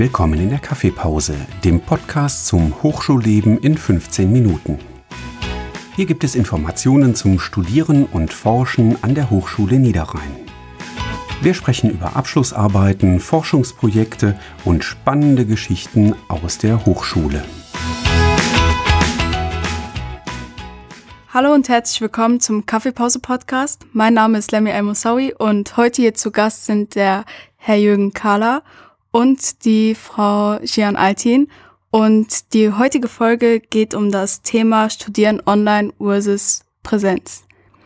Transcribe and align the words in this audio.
Willkommen 0.00 0.38
in 0.38 0.50
der 0.50 0.60
Kaffeepause, 0.60 1.34
dem 1.64 1.80
Podcast 1.80 2.46
zum 2.46 2.84
Hochschulleben 2.84 3.58
in 3.58 3.76
15 3.76 4.32
Minuten. 4.32 4.78
Hier 5.96 6.06
gibt 6.06 6.22
es 6.22 6.36
Informationen 6.36 7.16
zum 7.16 7.40
Studieren 7.40 8.04
und 8.04 8.32
Forschen 8.32 9.02
an 9.02 9.16
der 9.16 9.28
Hochschule 9.28 9.80
Niederrhein. 9.80 10.36
Wir 11.42 11.52
sprechen 11.52 11.90
über 11.90 12.14
Abschlussarbeiten, 12.14 13.18
Forschungsprojekte 13.18 14.38
und 14.64 14.84
spannende 14.84 15.44
Geschichten 15.44 16.14
aus 16.28 16.58
der 16.58 16.86
Hochschule. 16.86 17.44
Hallo 21.34 21.52
und 21.52 21.68
herzlich 21.68 22.00
willkommen 22.00 22.38
zum 22.38 22.66
Kaffeepause 22.66 23.18
Podcast. 23.18 23.84
Mein 23.92 24.14
Name 24.14 24.38
ist 24.38 24.52
Lemmy 24.52 24.70
El 24.70 24.94
und 25.38 25.76
heute 25.76 26.02
hier 26.02 26.14
zu 26.14 26.30
Gast 26.30 26.66
sind 26.66 26.94
der 26.94 27.24
Herr 27.56 27.78
Jürgen 27.78 28.12
Kahler 28.12 28.62
und 29.10 29.64
die 29.64 29.94
Frau 29.94 30.58
Gian 30.62 30.96
Altin. 30.96 31.48
Und 31.90 32.52
die 32.52 32.72
heutige 32.72 33.08
Folge 33.08 33.60
geht 33.60 33.94
um 33.94 34.10
das 34.10 34.42
Thema 34.42 34.90
Studieren 34.90 35.42
online 35.46 35.92
versus 35.98 36.64
Präsenz. 36.82 37.44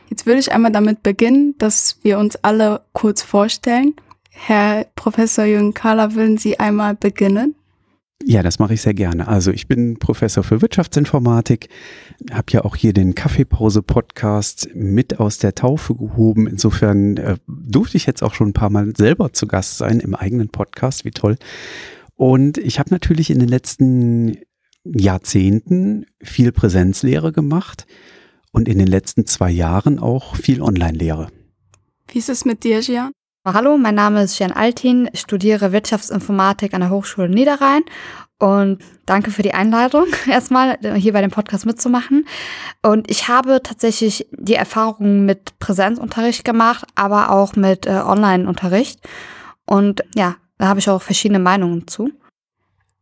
Jetzt 0.08 0.27
würde 0.27 0.40
ich 0.40 0.52
einmal 0.52 0.72
damit 0.72 1.02
beginnen, 1.02 1.54
dass 1.58 1.98
wir 2.02 2.18
uns 2.18 2.36
alle 2.36 2.82
kurz 2.92 3.22
vorstellen. 3.22 3.94
Herr 4.30 4.86
Professor 4.96 5.44
Jürgen 5.44 5.72
Kahler, 5.72 6.14
würden 6.14 6.36
Sie 6.36 6.58
einmal 6.58 6.94
beginnen? 6.94 7.54
Ja, 8.24 8.42
das 8.42 8.58
mache 8.58 8.74
ich 8.74 8.82
sehr 8.82 8.94
gerne. 8.94 9.26
Also 9.26 9.50
ich 9.50 9.66
bin 9.66 9.98
Professor 9.98 10.44
für 10.44 10.62
Wirtschaftsinformatik, 10.62 11.68
habe 12.30 12.46
ja 12.50 12.64
auch 12.64 12.76
hier 12.76 12.92
den 12.92 13.14
Kaffeepause-Podcast 13.14 14.70
mit 14.74 15.18
aus 15.18 15.38
der 15.38 15.54
Taufe 15.54 15.94
gehoben. 15.94 16.46
Insofern 16.46 17.16
äh, 17.16 17.36
durfte 17.46 17.96
ich 17.96 18.06
jetzt 18.06 18.22
auch 18.22 18.34
schon 18.34 18.48
ein 18.48 18.52
paar 18.52 18.70
Mal 18.70 18.92
selber 18.97 19.32
zu 19.32 19.47
Gast 19.47 19.78
sein 19.78 20.00
im 20.00 20.14
eigenen 20.14 20.48
Podcast. 20.48 21.05
Wie 21.05 21.10
toll. 21.10 21.36
Und 22.14 22.58
ich 22.58 22.78
habe 22.78 22.91
natürlich 22.91 23.30
in 23.30 23.41
den 23.41 23.48
letzten 23.48 24.36
Jahrzehnten 24.84 26.06
viel 26.22 26.52
Präsenzlehre 26.52 27.32
gemacht 27.32 27.86
und 28.52 28.69
in 28.69 28.78
den 28.78 28.86
letzten 28.86 29.27
zwei 29.27 29.50
Jahren 29.50 29.98
auch 29.98 30.36
viel 30.36 30.62
Online-Lehre. 30.62 31.28
Wie 32.08 32.19
ist 32.19 32.28
es 32.28 32.44
mit 32.44 32.64
dir, 32.64 32.80
Gian? 32.80 33.12
Hallo, 33.44 33.76
mein 33.76 33.96
Name 33.96 34.22
ist 34.22 34.38
Jan 34.38 34.52
Altin, 34.52 35.10
ich 35.12 35.18
studiere 35.18 35.72
Wirtschaftsinformatik 35.72 36.74
an 36.74 36.80
der 36.80 36.90
Hochschule 36.90 37.28
Niederrhein 37.28 37.82
und 38.38 38.78
danke 39.04 39.32
für 39.32 39.42
die 39.42 39.52
Einladung, 39.52 40.06
erstmal 40.28 40.78
hier 40.94 41.12
bei 41.12 41.22
dem 41.22 41.32
Podcast 41.32 41.66
mitzumachen. 41.66 42.28
Und 42.82 43.10
ich 43.10 43.26
habe 43.26 43.60
tatsächlich 43.60 44.28
die 44.30 44.54
Erfahrung 44.54 45.24
mit 45.24 45.58
Präsenzunterricht 45.58 46.44
gemacht, 46.44 46.86
aber 46.94 47.30
auch 47.30 47.56
mit 47.56 47.84
äh, 47.84 47.90
Online-Unterricht. 47.90 49.00
Und 49.66 50.04
ja, 50.14 50.36
da 50.58 50.68
habe 50.68 50.78
ich 50.78 50.88
auch 50.88 51.02
verschiedene 51.02 51.40
Meinungen 51.40 51.88
zu. 51.88 52.12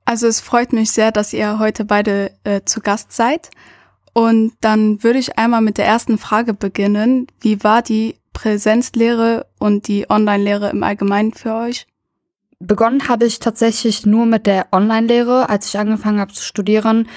Also 0.07 0.27
es 0.27 0.41
freut 0.41 0.73
mich 0.73 0.91
sehr, 0.91 1.13
dass 1.13 1.35
ihr 1.35 1.59
heute 1.59 1.85
beide 1.85 2.31
äh, 2.45 2.63
zu 2.65 2.81
Gast 2.81 3.13
seid. 3.13 3.51
Und 4.13 4.53
dann 4.61 5.03
würde 5.03 5.19
ich 5.19 5.39
einmal 5.39 5.61
mit 5.61 5.79
der 5.79 5.87
ersten 5.87 6.19
Frage 6.19 6.55
beginnen. 6.55 7.27
Wie 7.41 7.63
war 7.63 7.83
die 7.83 8.17
Präsenzlehre 8.33 9.47
und 9.59 9.89
die 9.89 10.09
Online-Lehre 10.09 10.71
im 10.71 10.83
Allgemeinen 10.83 11.33
für 11.33 11.55
euch? 11.55 11.87
Begonnen 12.59 13.09
habe 13.09 13.25
ich 13.25 13.39
tatsächlich 13.39 14.05
nur 14.05 14.27
mit 14.27 14.47
der 14.47 14.69
Online-Lehre. 14.73 15.49
Als 15.49 15.69
ich 15.69 15.79
angefangen 15.79 16.21
habe 16.21 16.33
zu 16.33 16.43
studieren, 16.43 17.09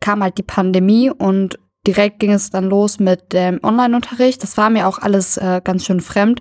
kam 0.00 0.22
halt 0.22 0.38
die 0.38 0.42
Pandemie 0.42 1.10
und 1.10 1.58
direkt 1.86 2.18
ging 2.18 2.32
es 2.32 2.50
dann 2.50 2.68
los 2.68 2.98
mit 2.98 3.32
dem 3.32 3.60
Online-Unterricht. 3.62 4.42
Das 4.42 4.56
war 4.56 4.70
mir 4.70 4.88
auch 4.88 4.98
alles 4.98 5.36
äh, 5.36 5.60
ganz 5.62 5.84
schön 5.84 6.00
fremd, 6.00 6.40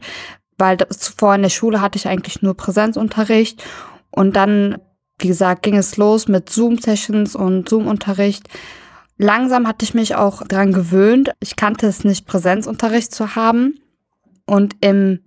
weil 0.58 0.78
zuvor 0.90 1.36
in 1.36 1.44
der 1.44 1.50
Schule 1.50 1.82
hatte 1.82 1.98
ich 1.98 2.08
eigentlich 2.08 2.42
nur 2.42 2.56
Präsenzunterricht 2.56 3.64
und 4.12 4.36
dann, 4.36 4.80
wie 5.20 5.28
gesagt, 5.28 5.64
ging 5.64 5.78
es 5.78 5.98
los 5.98 6.28
mit 6.28 6.50
Zoom-Sessions 6.50 7.36
und 7.36 7.70
Zoom-Unterricht. 7.70 8.48
Langsam 9.22 9.68
hatte 9.68 9.84
ich 9.84 9.94
mich 9.94 10.16
auch 10.16 10.48
daran 10.48 10.72
gewöhnt. 10.72 11.32
Ich 11.42 11.58
kannte 11.58 11.88
es 11.88 12.06
nicht, 12.06 12.26
Präsenzunterricht 12.26 13.14
zu 13.14 13.36
haben. 13.36 13.78
Und 14.46 14.78
im 14.80 15.20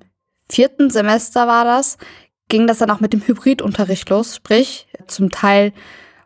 vierten 0.48 0.88
Semester 0.88 1.46
war 1.46 1.66
das, 1.66 1.98
ging 2.48 2.66
das 2.66 2.78
dann 2.78 2.90
auch 2.90 3.00
mit 3.00 3.12
dem 3.12 3.20
Hybridunterricht 3.20 4.08
los, 4.08 4.36
sprich 4.36 4.88
zum 5.08 5.30
Teil 5.30 5.74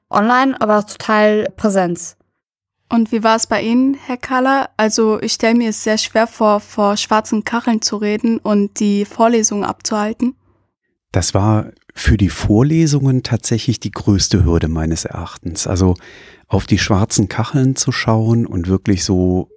online, 0.08 0.58
aber 0.60 0.86
zum 0.86 0.98
Teil 0.98 1.52
Präsenz. 1.56 2.16
Und 2.88 3.10
wie 3.10 3.24
war 3.24 3.34
es 3.34 3.48
bei 3.48 3.62
Ihnen, 3.62 3.94
Herr 3.94 4.16
Kahler? 4.16 4.70
Also 4.76 5.20
ich 5.20 5.32
stelle 5.32 5.56
mir 5.56 5.70
es 5.70 5.82
sehr 5.82 5.98
schwer 5.98 6.28
vor, 6.28 6.60
vor 6.60 6.96
schwarzen 6.96 7.42
Kacheln 7.42 7.82
zu 7.82 7.96
reden 7.96 8.38
und 8.38 8.78
die 8.78 9.04
Vorlesungen 9.04 9.64
abzuhalten. 9.64 10.36
Das 11.10 11.34
war 11.34 11.72
für 11.96 12.18
die 12.18 12.28
Vorlesungen 12.28 13.22
tatsächlich 13.22 13.80
die 13.80 13.90
größte 13.90 14.44
Hürde 14.44 14.68
meines 14.68 15.06
Erachtens. 15.06 15.66
Also 15.66 15.94
auf 16.46 16.66
die 16.66 16.78
schwarzen 16.78 17.28
Kacheln 17.28 17.74
zu 17.74 17.90
schauen 17.90 18.46
und 18.46 18.68
wirklich 18.68 19.02
so 19.02 19.48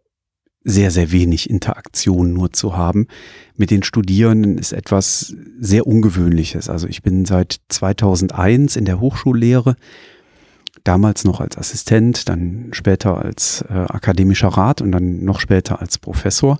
sehr, 0.64 0.90
sehr 0.90 1.12
wenig 1.12 1.50
Interaktion 1.50 2.34
nur 2.34 2.54
zu 2.54 2.78
haben. 2.78 3.08
Mit 3.56 3.72
den 3.72 3.84
Studierenden 3.84 4.58
ist 4.58 4.72
etwas 4.72 5.36
sehr 5.60 5.86
Ungewöhnliches. 5.86 6.70
Also 6.70 6.88
ich 6.88 7.04
bin 7.04 7.26
seit 7.26 7.60
2001 7.68 8.78
in 8.78 8.86
der 8.86 9.02
Hochschullehre, 9.02 9.76
damals 10.86 11.26
noch 11.26 11.42
als 11.42 11.58
Assistent, 11.58 12.30
dann 12.30 12.70
später 12.72 13.18
als 13.18 13.66
äh, 13.70 13.74
akademischer 13.74 14.48
Rat 14.48 14.82
und 14.82 14.94
dann 14.94 15.26
noch 15.26 15.42
später 15.42 15.82
als 15.82 15.98
Professor. 15.98 16.58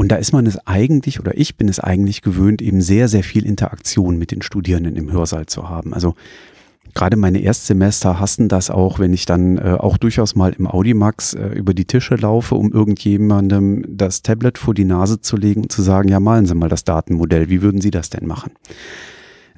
Und 0.00 0.12
da 0.12 0.16
ist 0.16 0.32
man 0.32 0.46
es 0.46 0.64
eigentlich, 0.64 1.18
oder 1.18 1.36
ich 1.36 1.56
bin 1.56 1.68
es 1.68 1.80
eigentlich 1.80 2.22
gewöhnt, 2.22 2.62
eben 2.62 2.80
sehr, 2.80 3.08
sehr 3.08 3.24
viel 3.24 3.44
Interaktion 3.44 4.16
mit 4.16 4.30
den 4.30 4.42
Studierenden 4.42 4.94
im 4.94 5.10
Hörsaal 5.10 5.46
zu 5.46 5.68
haben. 5.68 5.92
Also 5.92 6.14
gerade 6.94 7.16
meine 7.16 7.40
Erstsemester 7.40 8.20
hassen 8.20 8.48
das 8.48 8.70
auch, 8.70 9.00
wenn 9.00 9.12
ich 9.12 9.26
dann 9.26 9.58
äh, 9.58 9.76
auch 9.76 9.96
durchaus 9.96 10.36
mal 10.36 10.52
im 10.56 10.68
Audimax 10.68 11.34
äh, 11.34 11.48
über 11.48 11.74
die 11.74 11.84
Tische 11.84 12.14
laufe, 12.14 12.54
um 12.54 12.72
irgendjemandem 12.72 13.84
das 13.88 14.22
Tablet 14.22 14.56
vor 14.56 14.72
die 14.72 14.84
Nase 14.84 15.20
zu 15.20 15.36
legen 15.36 15.62
und 15.62 15.72
zu 15.72 15.82
sagen, 15.82 16.08
ja, 16.08 16.20
malen 16.20 16.46
Sie 16.46 16.54
mal 16.54 16.68
das 16.68 16.84
Datenmodell, 16.84 17.50
wie 17.50 17.60
würden 17.60 17.80
Sie 17.80 17.90
das 17.90 18.08
denn 18.08 18.26
machen? 18.28 18.52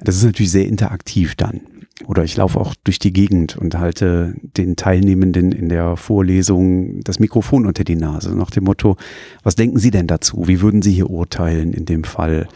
Das 0.03 0.15
ist 0.15 0.23
natürlich 0.23 0.51
sehr 0.51 0.67
interaktiv 0.67 1.35
dann. 1.35 1.61
Oder 2.07 2.23
ich 2.23 2.35
laufe 2.35 2.59
auch 2.59 2.73
durch 2.83 2.97
die 2.97 3.13
Gegend 3.13 3.57
und 3.57 3.77
halte 3.77 4.35
den 4.41 4.75
Teilnehmenden 4.75 5.51
in 5.51 5.69
der 5.69 5.97
Vorlesung 5.97 7.01
das 7.01 7.19
Mikrofon 7.19 7.65
unter 7.67 7.83
die 7.83 7.95
Nase, 7.95 8.35
nach 8.35 8.49
dem 8.49 8.63
Motto, 8.63 8.97
was 9.43 9.55
denken 9.55 9.77
Sie 9.77 9.91
denn 9.91 10.07
dazu? 10.07 10.47
Wie 10.47 10.61
würden 10.61 10.81
Sie 10.81 10.93
hier 10.93 11.09
urteilen 11.09 11.73
in 11.73 11.85
dem 11.85 12.03
Fall? 12.03 12.47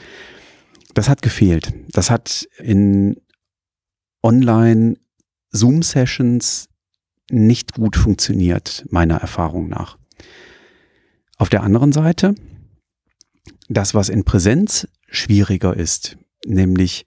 Das 0.96 1.10
hat 1.10 1.22
gefehlt. 1.22 1.74
Das 1.90 2.10
hat 2.10 2.48
in 2.58 3.18
online 4.24 4.96
Zoom-Sessions 5.52 6.68
nicht 7.30 7.74
gut 7.74 7.96
funktioniert, 7.96 8.86
meiner 8.90 9.18
Erfahrung 9.18 9.70
nach. 9.70 9.98
Auf 11.38 11.50
der 11.50 11.64
anderen 11.64 11.92
Seite, 11.92 12.34
das, 13.68 13.94
was 13.94 14.10
in 14.10 14.24
Präsenz 14.24 14.88
schwieriger 15.08 15.76
ist, 15.76 16.18
nämlich 16.46 17.06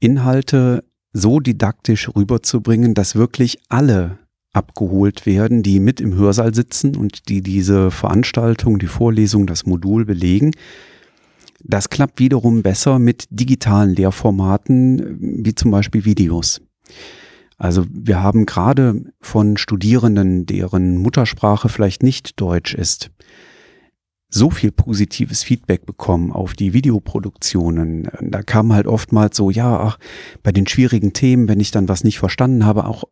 Inhalte 0.00 0.84
so 1.12 1.40
didaktisch 1.40 2.10
rüberzubringen, 2.14 2.94
dass 2.94 3.14
wirklich 3.14 3.58
alle 3.68 4.18
abgeholt 4.52 5.26
werden, 5.26 5.62
die 5.62 5.80
mit 5.80 6.00
im 6.00 6.14
Hörsaal 6.14 6.54
sitzen 6.54 6.96
und 6.96 7.28
die 7.28 7.42
diese 7.42 7.90
Veranstaltung, 7.90 8.78
die 8.78 8.86
Vorlesung, 8.86 9.46
das 9.46 9.66
Modul 9.66 10.04
belegen, 10.04 10.52
das 11.62 11.90
klappt 11.90 12.20
wiederum 12.20 12.62
besser 12.62 12.98
mit 12.98 13.26
digitalen 13.30 13.94
Lehrformaten, 13.94 15.44
wie 15.44 15.54
zum 15.54 15.70
Beispiel 15.70 16.04
Videos. 16.04 16.60
Also 17.58 17.86
wir 17.90 18.22
haben 18.22 18.46
gerade 18.46 19.02
von 19.20 19.56
Studierenden, 19.56 20.46
deren 20.46 20.98
Muttersprache 20.98 21.68
vielleicht 21.68 22.02
nicht 22.02 22.40
Deutsch 22.40 22.74
ist, 22.74 23.10
so 24.36 24.50
viel 24.50 24.70
positives 24.70 25.42
Feedback 25.42 25.86
bekommen 25.86 26.32
auf 26.32 26.54
die 26.54 26.72
Videoproduktionen. 26.72 28.08
Da 28.20 28.42
kam 28.42 28.72
halt 28.72 28.86
oftmals 28.86 29.36
so, 29.36 29.50
ja, 29.50 29.80
ach, 29.80 29.98
bei 30.42 30.52
den 30.52 30.66
schwierigen 30.66 31.12
Themen, 31.12 31.48
wenn 31.48 31.60
ich 31.60 31.70
dann 31.70 31.88
was 31.88 32.04
nicht 32.04 32.18
verstanden 32.18 32.64
habe, 32.64 32.86
auch, 32.86 33.04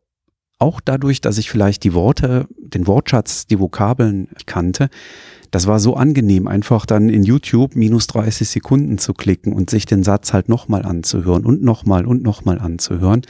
auch 0.59 0.81
dadurch, 0.81 1.21
dass 1.21 1.39
ich 1.39 1.51
vielleicht 1.51 1.83
die 1.85 1.95
Worte, 1.95 2.47
den 2.59 2.87
Wortschatz, 2.87 3.47
die 3.47 3.59
Vokabeln 3.59 4.29
kannte, 4.47 4.89
das 5.51 5.67
war 5.67 5.79
so 5.79 5.95
angenehm, 5.95 6.49
einfach 6.49 6.85
dann 6.85 7.09
in 7.09 7.23
YouTube 7.23 7.77
minus 7.77 8.09
30 8.09 8.49
Sekunden 8.49 8.99
zu 8.99 9.15
klicken 9.15 9.53
und 9.53 9.71
sich 9.71 9.87
den 9.87 10.03
Satz 10.03 10.33
halt 10.33 10.49
nochmal 10.49 10.85
anzuhören 10.85 11.47
und 11.47 11.63
nochmal 11.63 12.07
und 12.07 12.23
nochmal 12.23 12.59
anzuhören. 12.59 13.23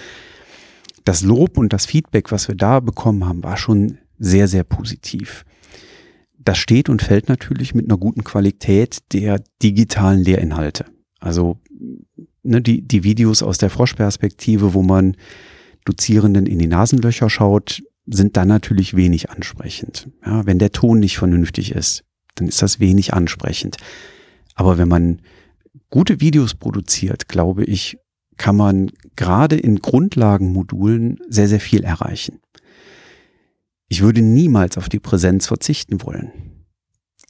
Das 1.05 1.23
Lob 1.23 1.59
und 1.59 1.73
das 1.75 1.85
Feedback, 1.85 2.33
was 2.33 2.49
wir 2.49 2.55
da 2.55 2.81
bekommen 2.81 3.27
haben, 3.27 3.45
war 3.45 3.59
schon 3.59 3.99
sehr, 4.19 4.49
sehr 4.49 4.65
positiv. 4.65 5.45
Das 6.45 6.59
steht 6.59 6.89
und 6.89 7.03
fällt 7.03 7.29
natürlich 7.29 7.75
mit 7.75 7.87
einer 7.87 7.97
guten 7.97 8.25
Qualität 8.25 8.99
der 9.13 9.43
digitalen 9.63 10.21
Lehrinhalte. 10.21 10.87
Also 11.21 11.59
ne, 12.43 12.61
die, 12.61 12.83
die 12.83 13.03
Videos 13.03 13.43
aus 13.43 13.59
der 13.59 13.71
Froschperspektive, 13.71 14.75
wo 14.75 14.83
man 14.83 15.17
Dozierenden 15.85 16.47
in 16.47 16.59
die 16.59 16.67
Nasenlöcher 16.67 17.31
schaut, 17.31 17.83
sind 18.07 18.37
dann 18.37 18.49
natürlich 18.49 18.95
wenig 18.95 19.31
ansprechend. 19.31 20.11
Ja, 20.25 20.47
wenn 20.47 20.59
der 20.59 20.73
Ton 20.73 21.01
nicht 21.01 21.17
vernünftig 21.17 21.73
ist, 21.73 22.05
dann 22.35 22.49
ist 22.49 22.61
das 22.61 22.81
wenig 22.81 23.15
ansprechend. 23.15 23.77
Aber 24.55 24.77
wenn 24.79 24.89
man 24.89 25.21
gute 25.91 26.21
Videos 26.21 26.55
produziert, 26.55 27.29
glaube 27.29 27.65
ich, 27.65 27.97
kann 28.37 28.57
man 28.57 28.91
gerade 29.17 29.57
in 29.57 29.79
Grundlagenmodulen 29.79 31.19
sehr, 31.29 31.49
sehr 31.49 31.61
viel 31.61 31.85
erreichen. 31.85 32.41
Ich 33.95 34.03
würde 34.03 34.23
niemals 34.23 34.77
auf 34.77 34.89
die 34.89 34.99
Präsenz 34.99 35.47
verzichten 35.47 36.03
wollen. 36.03 36.33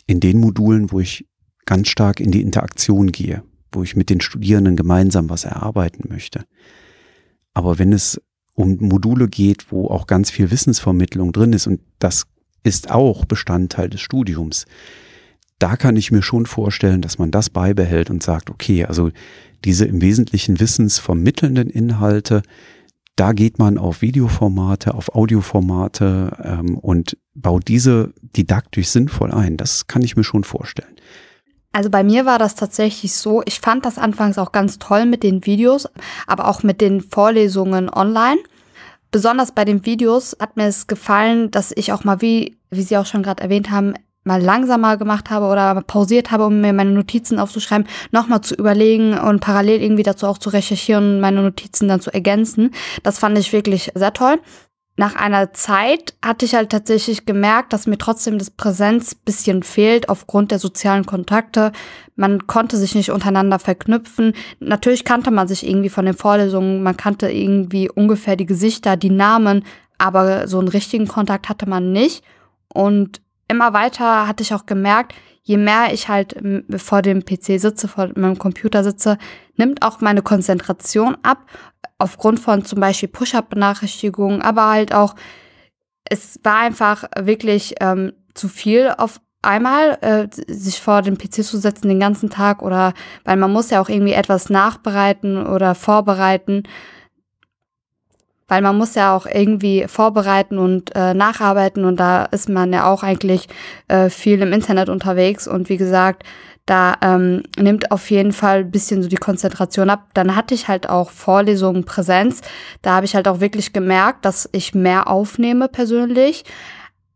In 0.07 0.19
den 0.19 0.39
Modulen, 0.39 0.91
wo 0.91 0.99
ich 0.99 1.27
ganz 1.67 1.89
stark 1.89 2.21
in 2.21 2.31
die 2.31 2.41
Interaktion 2.41 3.13
gehe, 3.13 3.43
wo 3.71 3.83
ich 3.83 3.97
mit 3.97 4.09
den 4.09 4.23
Studierenden 4.23 4.75
gemeinsam 4.75 5.29
was 5.29 5.45
erarbeiten 5.45 6.09
möchte. 6.09 6.47
Aber 7.53 7.79
wenn 7.79 7.93
es 7.93 8.19
um 8.55 8.79
Module 8.81 9.29
geht, 9.29 9.71
wo 9.73 9.89
auch 9.89 10.07
ganz 10.07 10.31
viel 10.31 10.51
Wissensvermittlung 10.51 11.33
drin 11.33 11.53
ist, 11.53 11.67
und 11.67 11.83
das 11.99 12.25
ist 12.63 12.91
auch 12.91 13.27
Bestandteil 13.27 13.91
des 13.91 14.01
Studiums, 14.01 14.65
da 15.59 15.77
kann 15.77 15.97
ich 15.97 16.13
mir 16.13 16.23
schon 16.23 16.47
vorstellen, 16.47 17.03
dass 17.03 17.19
man 17.19 17.31
das 17.31 17.51
beibehält 17.51 18.09
und 18.09 18.23
sagt, 18.23 18.49
okay, 18.49 18.87
also 18.87 19.11
diese 19.67 19.85
im 19.85 20.01
Wesentlichen 20.01 20.59
wissensvermittelnden 20.59 21.69
Inhalte, 21.69 22.41
da 23.17 23.33
geht 23.33 23.59
man 23.59 23.79
auf 23.79 24.03
Videoformate, 24.03 24.95
auf 24.95 25.15
Audioformate 25.15 26.37
ähm, 26.43 26.79
und 26.79 27.17
baut 27.35 27.69
diese 27.69 28.13
didaktisch 28.23 28.89
sinnvoll 28.89 29.33
ein. 29.33 29.57
Das 29.57 29.87
kann 29.87 30.03
ich 30.03 30.17
mir 30.17 30.25
schon 30.25 30.45
vorstellen. 30.45 30.95
Also 31.73 31.91
bei 31.91 32.05
mir 32.05 32.25
war 32.25 32.39
das 32.39 32.55
tatsächlich 32.55 33.15
so, 33.15 33.43
ich 33.47 33.59
fand 33.59 33.85
das 33.85 33.99
anfangs 33.99 34.39
auch 34.39 34.53
ganz 34.53 34.79
toll 34.79 35.07
mit 35.07 35.25
den 35.25 35.45
Videos, 35.45 35.89
aber 36.27 36.49
auch 36.49 36.63
mit 36.63 36.81
den 36.81 37.01
Vorlesungen 37.01 37.91
online. 37.93 38.39
Besonders 39.11 39.53
bei 39.53 39.65
den 39.65 39.85
Videos 39.85 40.37
hat 40.41 40.57
mir 40.57 40.67
es 40.67 40.87
gefallen, 40.87 41.51
dass 41.51 41.73
ich 41.75 41.93
auch 41.93 42.05
mal, 42.05 42.21
wie, 42.21 42.57
wie 42.71 42.83
Sie 42.83 42.97
auch 42.97 43.07
schon 43.07 43.23
gerade 43.23 43.43
erwähnt 43.43 43.71
haben, 43.71 43.95
mal 44.25 44.43
langsamer 44.43 44.97
gemacht 44.97 45.31
habe 45.31 45.47
oder 45.47 45.81
pausiert 45.83 46.31
habe, 46.31 46.47
um 46.47 46.61
mir 46.61 46.73
meine 46.73 46.91
Notizen 46.91 47.39
aufzuschreiben, 47.39 47.87
nochmal 48.11 48.41
zu 48.41 48.55
überlegen 48.55 49.17
und 49.19 49.41
parallel 49.41 49.83
irgendwie 49.83 50.03
dazu 50.03 50.27
auch 50.27 50.39
zu 50.39 50.51
recherchieren 50.51 51.17
und 51.17 51.21
meine 51.21 51.43
Notizen 51.43 51.89
dann 51.89 52.01
zu 52.01 52.13
ergänzen. 52.13 52.71
Das 53.03 53.19
fand 53.19 53.39
ich 53.39 53.53
wirklich 53.53 53.93
sehr 53.95 54.13
toll 54.13 54.39
nach 54.97 55.17
einer 55.17 55.53
Zeit 55.53 56.15
hatte 56.25 56.45
ich 56.45 56.55
halt 56.55 56.71
tatsächlich 56.71 57.27
gemerkt, 57.27 57.73
dass 57.73 57.89
mir 57.89 57.99
trotzdem 57.99 58.39
das 58.39 58.51
Präsenz 58.51 59.17
bisschen 59.17 59.65
fehlt 59.65 60.09
aufgrund 60.09 60.53
der 60.53 60.61
sozialen 60.61 61.05
Kontakte. 61.05 61.73
Man 62.15 62.47
konnte 62.47 62.77
sich 62.77 62.95
nicht 62.95 63.11
untereinander 63.11 63.59
verknüpfen. 63.59 64.35
Natürlich 64.61 65.05
kannte 65.05 65.33
man 65.33 65.49
sich 65.49 65.67
irgendwie 65.67 65.89
von 65.89 66.05
den 66.05 66.15
Vorlesungen, 66.15 66.83
man 66.85 66.97
kannte 66.97 67.29
irgendwie 67.29 67.91
ungefähr 67.91 68.37
die 68.37 68.47
Gesichter, 68.47 68.97
die 68.97 69.11
Namen, 69.11 69.65
aber 69.99 70.47
so 70.47 70.61
einen 70.61 70.69
richtigen 70.69 71.09
Kontakt 71.09 71.49
hatte 71.49 71.69
man 71.69 71.91
nicht. 71.91 72.23
Und 72.73 73.21
immer 73.55 73.73
weiter 73.73 74.27
hatte 74.27 74.43
ich 74.43 74.53
auch 74.53 74.67
gemerkt, 74.67 75.15
je 75.43 75.57
mehr 75.57 75.93
ich 75.93 76.09
halt 76.09 76.37
vor 76.77 77.03
dem 77.03 77.25
PC 77.25 77.61
sitze, 77.61 77.87
vor 77.89 78.09
meinem 78.17 78.39
Computer 78.39 78.83
sitze, 78.83 79.19
nimmt 79.57 79.83
auch 79.83 80.01
meine 80.01 80.23
Konzentration 80.23 81.17
ab 81.23 81.47
aufgrund 81.99 82.41
von 82.41 82.65
zum 82.65 82.81
Beispiel 82.81 83.09
Push-up-Benachrichtigungen, 83.09 84.43
aber 84.43 84.69
halt 84.69 84.95
auch, 84.95 85.15
es 86.05 86.41
war 86.43 86.59
einfach 86.59 87.05
wirklich 87.17 87.75
ähm, 87.81 88.13
zu 88.35 88.49
viel 88.49 88.93
auf 88.97 89.21
einmal, 89.43 89.99
äh, 90.01 90.27
sich 90.53 90.81
vor 90.81 91.03
den 91.03 91.19
PC 91.19 91.45
zu 91.45 91.59
setzen 91.59 91.89
den 91.89 92.01
ganzen 92.01 92.31
Tag 92.31 92.63
oder, 92.63 92.95
weil 93.25 93.37
man 93.37 93.53
muss 93.53 93.71
ja 93.71 93.81
auch 93.81 93.89
irgendwie 93.89 94.15
etwas 94.15 94.51
nachbereiten 94.51 95.47
oder 95.47 95.75
vorbereiten, 95.75 96.65
weil 98.49 98.63
man 98.63 98.77
muss 98.77 98.95
ja 98.95 99.17
auch 99.17 99.27
irgendwie 99.27 99.87
vorbereiten 99.89 100.59
und 100.59 100.95
äh, 100.95 101.15
nacharbeiten 101.15 101.85
und 101.85 101.99
da 101.99 102.25
ist 102.27 102.49
man 102.49 102.73
ja 102.73 102.91
auch 102.91 103.03
eigentlich 103.03 103.49
äh, 103.89 104.11
viel 104.11 104.41
im 104.43 104.53
Internet 104.53 104.89
unterwegs 104.89 105.49
und 105.49 105.69
wie 105.69 105.77
gesagt, 105.77 106.25
da 106.67 106.97
ähm, 107.03 107.43
nimmt 107.59 107.91
auf 107.91 108.11
jeden 108.11 108.33
Fall 108.33 108.61
ein 108.61 108.71
bisschen 108.71 109.03
so 109.03 109.09
die 109.09 109.17
Konzentration 109.17 109.91
ab. 109.91 110.09
Dann 110.15 110.35
hatte 110.35 110.55
ich 110.55 110.67
halt 110.67 110.89
auch 110.89 111.11
Vorlesungen 111.11 111.85
Präsenz. 111.85 112.41
Da 112.81 112.95
habe 112.95 113.05
ich 113.05 113.15
halt 113.15 113.29
auch 113.29 113.41
wirklich 113.41 113.75
gemerkt, 113.75 114.25
dass 114.25 114.49
ich 114.53 114.75
mehr 114.75 115.09
aufnehme 115.09 115.69
persönlich. 115.69 116.45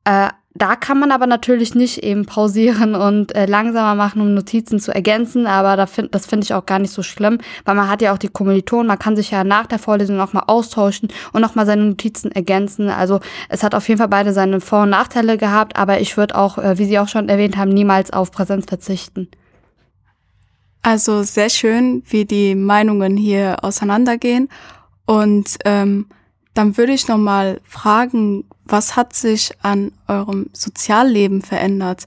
Äh, 0.05 0.29
da 0.55 0.75
kann 0.77 0.99
man 0.99 1.13
aber 1.13 1.27
natürlich 1.27 1.75
nicht 1.75 2.03
eben 2.03 2.27
pausieren 2.27 2.95
und 2.95 3.35
äh, 3.35 3.47
langsamer 3.47 3.95
machen, 3.95 4.21
um 4.21 4.35
Notizen 4.35 4.81
zu 4.81 4.93
ergänzen. 4.93 5.47
Aber 5.47 5.77
da 5.77 5.87
find, 5.87 6.15
das 6.15 6.27
finde 6.27 6.45
ich 6.45 6.55
auch 6.55 6.67
gar 6.67 6.79
nicht 6.79 6.93
so 6.93 7.03
schlimm, 7.03 7.39
weil 7.65 7.75
man 7.75 7.89
hat 7.89 8.03
ja 8.03 8.13
auch 8.13 8.19
die 8.19 8.29
Kommilitonen. 8.29 8.87
Man 8.87 8.99
kann 8.99 9.15
sich 9.15 9.31
ja 9.31 9.45
nach 9.45 9.67
der 9.67 9.79
Vorlesung 9.79 10.17
nochmal 10.17 10.45
austauschen 10.47 11.11
und 11.33 11.43
nochmal 11.43 11.67
seine 11.67 11.85
Notizen 11.85 12.33
ergänzen. 12.33 12.89
Also 12.89 13.21
es 13.49 13.63
hat 13.63 13.75
auf 13.75 13.87
jeden 13.89 13.99
Fall 13.99 14.09
beide 14.09 14.33
seine 14.33 14.61
Vor- 14.61 14.83
und 14.83 14.91
Nachteile 14.91 15.39
gehabt. 15.39 15.77
Aber 15.77 16.01
ich 16.01 16.17
würde 16.17 16.35
auch, 16.35 16.59
äh, 16.59 16.79
wie 16.79 16.87
Sie 16.87 16.99
auch 16.99 17.09
schon 17.09 17.29
erwähnt 17.29 17.57
haben, 17.57 17.71
niemals 17.71 18.13
auf 18.13 18.33
Präsenz 18.33 18.67
verzichten. 18.67 19.29
Also 20.83 21.23
sehr 21.23 21.51
schön, 21.51 22.03
wie 22.09 22.25
die 22.25 22.55
Meinungen 22.55 23.17
hier 23.17 23.63
auseinandergehen. 23.63 24.49
Und 25.05 25.57
ähm, 25.65 26.07
dann 26.59 26.77
würde 26.77 26.93
ich 26.93 27.07
noch 27.07 27.19
mal 27.19 27.61
fragen, 27.63 28.43
was 28.65 28.97
hat 28.97 29.15
sich 29.15 29.53
an 29.63 29.93
eurem 30.09 30.51
Sozialleben 30.53 31.41
verändert? 31.41 32.07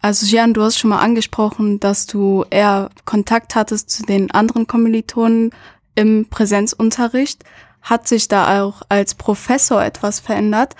Also 0.00 0.26
Gian, 0.26 0.54
du 0.54 0.62
hast 0.62 0.76
schon 0.76 0.90
mal 0.90 0.98
angesprochen, 0.98 1.78
dass 1.78 2.06
du 2.06 2.44
eher 2.50 2.90
Kontakt 3.04 3.54
hattest 3.54 3.88
zu 3.90 4.02
den 4.02 4.32
anderen 4.32 4.66
Kommilitonen 4.66 5.52
im 5.94 6.26
Präsenzunterricht. 6.28 7.44
Hat 7.80 8.08
sich 8.08 8.26
da 8.26 8.60
auch 8.60 8.82
als 8.88 9.14
Professor 9.14 9.84
etwas 9.84 10.18
verändert? 10.18 10.74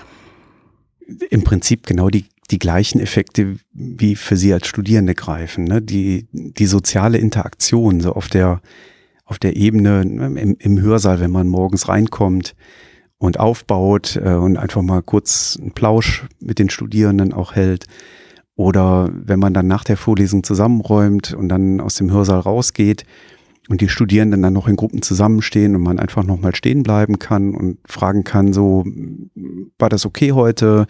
Im 1.31 1.45
Prinzip 1.45 1.87
genau 1.87 2.09
die, 2.09 2.25
die 2.51 2.59
gleichen 2.59 2.99
Effekte 2.99 3.59
wie 3.73 4.17
für 4.17 4.37
Sie 4.37 4.53
als 4.53 4.67
Studierende 4.67 5.15
greifen. 5.15 5.63
Ne? 5.63 5.81
Die, 5.81 6.27
die 6.33 6.67
soziale 6.67 7.19
Interaktion, 7.19 8.01
so 8.01 8.15
auf 8.15 8.27
der, 8.27 8.61
auf 9.25 9.39
der 9.39 9.55
Ebene 9.55 10.03
im, 10.03 10.57
im 10.59 10.81
Hörsaal, 10.81 11.21
wenn 11.21 11.31
man 11.31 11.47
morgens 11.47 11.89
reinkommt, 11.89 12.57
und 13.19 13.41
aufbaut 13.41 14.21
äh, 14.23 14.35
und 14.35 14.57
einfach 14.57 14.83
mal 14.83 15.03
kurz 15.03 15.59
einen 15.61 15.73
Plausch 15.73 16.27
mit 16.41 16.59
den 16.59 16.71
Studierenden 16.71 17.33
auch 17.33 17.55
hält. 17.55 17.87
Oder 18.57 19.11
wenn 19.13 19.39
man 19.39 19.55
dann 19.55 19.67
nach 19.67 19.85
der 19.85 19.97
Vorlesung 19.97 20.43
zusammenräumt 20.43 21.35
und 21.35 21.49
dann 21.49 21.81
aus 21.81 21.97
dem 21.97 22.11
Hörsaal 22.11 22.41
rausgeht 22.41 23.05
und 23.69 23.81
die 23.81 23.89
Studierenden 23.89 24.43
dann 24.43 24.55
noch 24.55 24.69
in 24.69 24.77
Gruppen 24.77 25.03
zusammenstehen 25.03 25.77
und 25.77 25.83
man 25.83 25.99
einfach 25.99 26.25
nochmal 26.25 26.55
stehen 26.55 26.83
bleiben 26.83 27.19
kann 27.19 27.55
und 27.55 27.79
fragen 27.87 28.25
kann, 28.25 28.53
so, 28.53 28.85
war 29.79 29.89
das 29.89 30.07
okay 30.07 30.33
heute? 30.33 30.87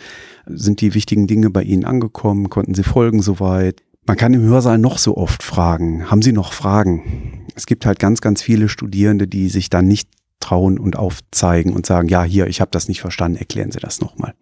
Sind 0.46 0.81
die 0.81 0.94
wichtigen 0.94 1.26
Dinge 1.26 1.50
bei 1.50 1.62
Ihnen 1.62 1.84
angekommen? 1.84 2.50
Konnten 2.50 2.75
Sie 2.75 2.84
folgen 2.84 3.20
soweit? 3.20 3.82
Man 4.06 4.17
kann 4.17 4.34
im 4.34 4.43
Hörsaal 4.43 4.78
noch 4.78 4.99
so 4.99 5.16
oft 5.16 5.42
fragen. 5.42 6.09
Haben 6.09 6.23
Sie 6.23 6.33
noch 6.33 6.52
Fragen? 6.52 7.47
Es 7.56 7.66
gibt 7.66 7.87
halt 7.87 7.99
ganz, 7.99 8.21
ganz 8.21 8.42
viele 8.42 8.68
Studierende, 8.68 9.26
die 9.26 9.49
sich 9.49 9.71
dann 9.71 9.88
nicht 9.88 10.09
trauen 10.40 10.78
und 10.78 10.97
aufzeigen 10.97 11.73
und 11.73 11.87
sagen, 11.87 12.09
ja, 12.09 12.23
hier, 12.25 12.47
ich 12.47 12.61
habe 12.61 12.71
das 12.71 12.88
nicht 12.88 13.00
verstanden, 13.00 13.38
erklären 13.38 13.73
Sie 13.73 13.81
das 13.81 14.00
nochmal. 14.00 14.35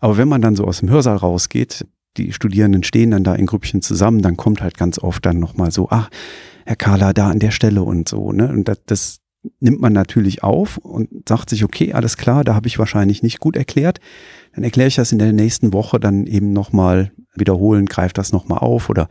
Aber 0.00 0.16
wenn 0.16 0.28
man 0.28 0.42
dann 0.42 0.56
so 0.56 0.64
aus 0.64 0.80
dem 0.80 0.90
Hörsaal 0.90 1.16
rausgeht, 1.16 1.86
die 2.16 2.32
Studierenden 2.32 2.82
stehen 2.82 3.12
dann 3.12 3.24
da 3.24 3.34
in 3.34 3.46
Grüppchen 3.46 3.82
zusammen, 3.82 4.20
dann 4.20 4.36
kommt 4.36 4.60
halt 4.60 4.76
ganz 4.76 4.98
oft 4.98 5.24
dann 5.24 5.38
nochmal 5.38 5.70
so, 5.70 5.88
ach, 5.90 6.10
Herr 6.66 6.76
Kahler, 6.76 7.14
da 7.14 7.30
an 7.30 7.38
der 7.38 7.50
Stelle 7.50 7.82
und 7.82 8.08
so. 8.08 8.32
Ne? 8.32 8.48
Und 8.48 8.68
das, 8.68 8.78
das 8.86 9.20
nimmt 9.60 9.80
man 9.80 9.92
natürlich 9.92 10.42
auf 10.42 10.76
und 10.78 11.28
sagt 11.28 11.50
sich, 11.50 11.64
okay, 11.64 11.92
alles 11.92 12.16
klar, 12.16 12.44
da 12.44 12.54
habe 12.54 12.68
ich 12.68 12.78
wahrscheinlich 12.78 13.22
nicht 13.22 13.40
gut 13.40 13.56
erklärt. 13.56 14.00
Dann 14.54 14.64
erkläre 14.64 14.88
ich 14.88 14.96
das 14.96 15.12
in 15.12 15.18
der 15.18 15.32
nächsten 15.32 15.72
Woche 15.72 15.98
dann 15.98 16.26
eben 16.26 16.52
nochmal 16.52 17.12
wiederholen, 17.34 17.86
greift 17.86 18.18
das 18.18 18.32
nochmal 18.32 18.58
auf 18.58 18.90
oder 18.90 19.08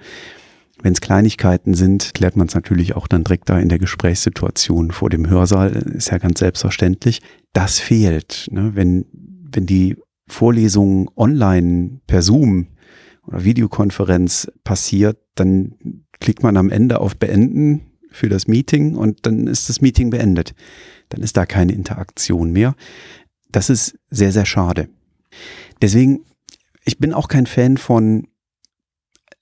wenn 0.81 0.93
es 0.93 1.01
Kleinigkeiten 1.01 1.73
sind, 1.73 2.13
klärt 2.13 2.35
man 2.35 2.47
es 2.47 2.55
natürlich 2.55 2.95
auch 2.95 3.07
dann 3.07 3.23
direkt 3.23 3.49
da 3.49 3.59
in 3.59 3.69
der 3.69 3.79
Gesprächssituation 3.79 4.91
vor 4.91 5.09
dem 5.09 5.29
Hörsaal, 5.29 5.71
ist 5.71 6.11
ja 6.11 6.17
ganz 6.17 6.39
selbstverständlich. 6.39 7.21
Das 7.53 7.79
fehlt, 7.79 8.47
ne? 8.51 8.71
wenn, 8.75 9.05
wenn 9.13 9.65
die 9.65 9.97
Vorlesung 10.27 11.11
online 11.15 11.99
per 12.07 12.21
Zoom 12.21 12.67
oder 13.27 13.43
Videokonferenz 13.43 14.51
passiert, 14.63 15.17
dann 15.35 15.75
klickt 16.19 16.43
man 16.43 16.57
am 16.57 16.69
Ende 16.69 16.99
auf 16.99 17.17
Beenden 17.17 17.81
für 18.09 18.29
das 18.29 18.47
Meeting 18.47 18.95
und 18.95 19.25
dann 19.25 19.47
ist 19.47 19.69
das 19.69 19.81
Meeting 19.81 20.09
beendet. 20.09 20.53
Dann 21.09 21.21
ist 21.21 21.37
da 21.37 21.45
keine 21.45 21.73
Interaktion 21.73 22.51
mehr. 22.51 22.75
Das 23.51 23.69
ist 23.69 23.97
sehr, 24.09 24.31
sehr 24.31 24.45
schade. 24.45 24.89
Deswegen, 25.81 26.25
ich 26.83 26.97
bin 26.97 27.13
auch 27.13 27.27
kein 27.27 27.45
Fan 27.45 27.77
von 27.77 28.27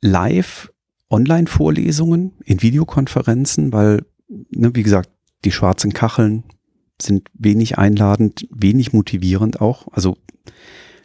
live 0.02 0.72
Online-Vorlesungen, 1.10 2.34
in 2.46 2.62
Videokonferenzen, 2.62 3.74
weil, 3.74 4.06
ne, 4.28 4.72
wie 4.76 4.84
gesagt, 4.84 5.10
die 5.46 5.52
schwarzen 5.52 5.94
Kacheln 5.94 6.44
sind 7.02 7.30
wenig 7.34 7.78
einladend, 7.78 8.48
wenig 8.52 8.94
motivierend 8.94 9.62
auch. 9.62 9.88
Also 9.92 10.18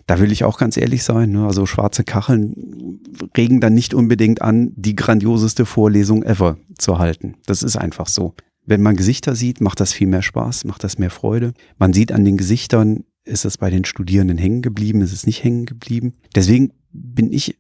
da 0.07 0.21
will 0.21 0.33
ich 0.33 0.45
auch 0.45 0.59
ganz 0.59 0.77
ehrlich 0.77 1.03
sein. 1.03 1.33
Ne? 1.33 1.47
Also 1.47 1.67
schwarze 1.67 2.05
Kacheln 2.05 3.01
regen 3.37 3.61
dann 3.61 3.75
nicht 3.75 3.95
unbedingt 3.95 4.43
an, 4.43 4.73
die 4.77 4.97
grandioseste 4.97 5.65
Vorlesung 5.65 6.23
ever 6.23 6.59
zu 6.79 6.99
halten. 6.99 7.37
Das 7.47 7.63
ist 7.63 7.77
einfach 7.77 8.09
so. 8.09 8.35
Wenn 8.67 8.83
man 8.83 8.97
Gesichter 8.97 9.35
sieht, 9.35 9.61
macht 9.61 9.81
das 9.81 9.93
viel 9.93 10.07
mehr 10.07 10.23
Spaß, 10.23 10.65
macht 10.65 10.85
das 10.85 10.99
mehr 10.99 11.11
Freude. 11.11 11.53
Man 11.79 11.93
sieht 11.93 12.13
an 12.13 12.25
den 12.25 12.37
Gesichtern, 12.37 13.05
ist 13.25 13.45
es 13.45 13.59
bei 13.59 13.71
den 13.71 13.85
Studierenden 13.85 14.39
hängen 14.39 14.63
geblieben, 14.63 15.01
ist 15.01 15.13
es 15.13 15.27
nicht 15.27 15.45
hängen 15.45 15.67
geblieben. 15.67 16.15
Deswegen 16.35 16.73
bin 16.93 17.33
ich 17.33 17.59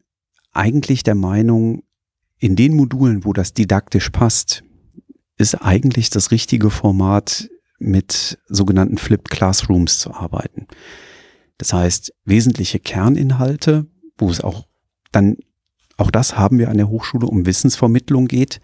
eigentlich 0.52 1.02
der 1.02 1.14
Meinung, 1.14 1.82
in 2.38 2.56
den 2.56 2.74
Modulen, 2.74 3.24
wo 3.24 3.32
das 3.32 3.54
didaktisch 3.54 4.10
passt, 4.10 4.64
ist 5.36 5.54
eigentlich 5.56 6.10
das 6.10 6.30
richtige 6.30 6.70
Format, 6.70 7.48
mit 7.78 8.38
sogenannten 8.48 8.98
Flipped 8.98 9.30
Classrooms 9.30 9.98
zu 9.98 10.14
arbeiten. 10.14 10.66
Das 11.58 11.72
heißt, 11.72 12.12
wesentliche 12.24 12.78
Kerninhalte, 12.78 13.86
wo 14.16 14.30
es 14.30 14.40
auch 14.40 14.66
dann, 15.12 15.36
auch 15.96 16.10
das 16.10 16.36
haben 16.36 16.58
wir 16.58 16.70
an 16.70 16.76
der 16.76 16.88
Hochschule, 16.88 17.26
um 17.26 17.46
Wissensvermittlung 17.46 18.26
geht, 18.26 18.60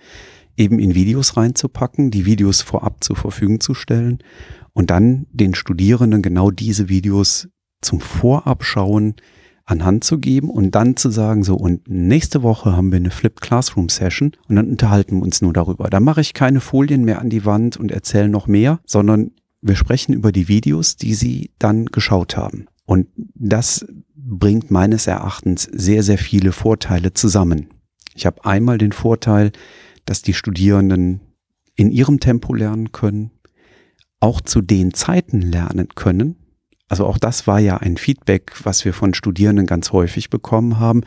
eben 0.57 0.79
in 0.79 0.95
Videos 0.95 1.37
reinzupacken, 1.37 2.11
die 2.11 2.27
Videos 2.27 2.63
vorab 2.63 3.05
zur 3.05 3.17
Verfügung 3.17 3.61
zu 3.61 3.75
stellen 3.75 4.19
und 4.73 4.91
dann 4.91 5.27
den 5.31 5.55
Studierenden 5.55 6.23
genau 6.23 6.51
diese 6.51 6.89
Videos 6.89 7.49
zum 7.81 8.01
Vorabschauen 8.01 9.17
anhand 9.71 10.05
zu 10.05 10.19
geben 10.19 10.51
und 10.51 10.75
dann 10.75 10.97
zu 10.97 11.11
sagen, 11.11 11.45
so, 11.45 11.55
und 11.57 11.89
nächste 11.89 12.43
Woche 12.43 12.77
haben 12.77 12.91
wir 12.91 12.97
eine 12.97 13.11
Flipped 13.11 13.41
Classroom 13.41 13.89
Session 13.89 14.33
und 14.49 14.57
dann 14.57 14.69
unterhalten 14.69 15.17
wir 15.17 15.23
uns 15.23 15.41
nur 15.41 15.53
darüber. 15.53 15.89
Da 15.91 16.01
mache 16.01 16.21
ich 16.21 16.35
keine 16.35 16.61
Folien 16.61 17.05
mehr 17.05 17.21
an 17.21 17.31
die 17.31 17.45
Wand 17.45 17.77
und 17.77 17.91
erzähle 17.91 18.29
noch 18.29 18.47
mehr, 18.47 18.81
sondern 18.85 19.31
wir 19.63 19.77
sprechen 19.77 20.13
über 20.13 20.33
die 20.33 20.49
Videos, 20.49 20.97
die 20.97 21.15
Sie 21.15 21.51
dann 21.59 21.87
geschaut 21.87 22.37
haben. 22.37 22.67
Und 22.87 23.07
das 23.35 23.87
bringt 24.15 24.71
meines 24.71 25.07
Erachtens 25.07 25.65
sehr, 25.65 26.03
sehr 26.03 26.19
viele 26.19 26.53
Vorteile 26.53 27.15
zusammen. 27.15 27.69
Ich 28.15 28.27
habe 28.27 28.45
einmal 28.45 28.79
den 28.79 28.93
Vorteil, 28.93 29.53
dass 30.05 30.23
die 30.23 30.35
Studierenden 30.35 31.21
in 31.77 31.91
ihrem 31.91 32.21
Tempo 32.21 32.55
lernen 32.55 32.93
können, 32.93 33.31
auch 34.19 34.41
zu 34.41 34.61
den 34.61 34.93
Zeiten 34.95 35.41
lernen 35.41 35.89
können. 35.95 36.37
Also 36.91 37.07
auch 37.07 37.19
das 37.19 37.47
war 37.47 37.61
ja 37.61 37.77
ein 37.77 37.97
Feedback, 37.97 38.53
was 38.65 38.85
wir 38.85 38.93
von 38.93 39.15
Studierenden 39.15 39.67
ganz 39.67 39.93
häufig 39.93 40.29
bekommen 40.29 40.81
haben. 40.81 41.03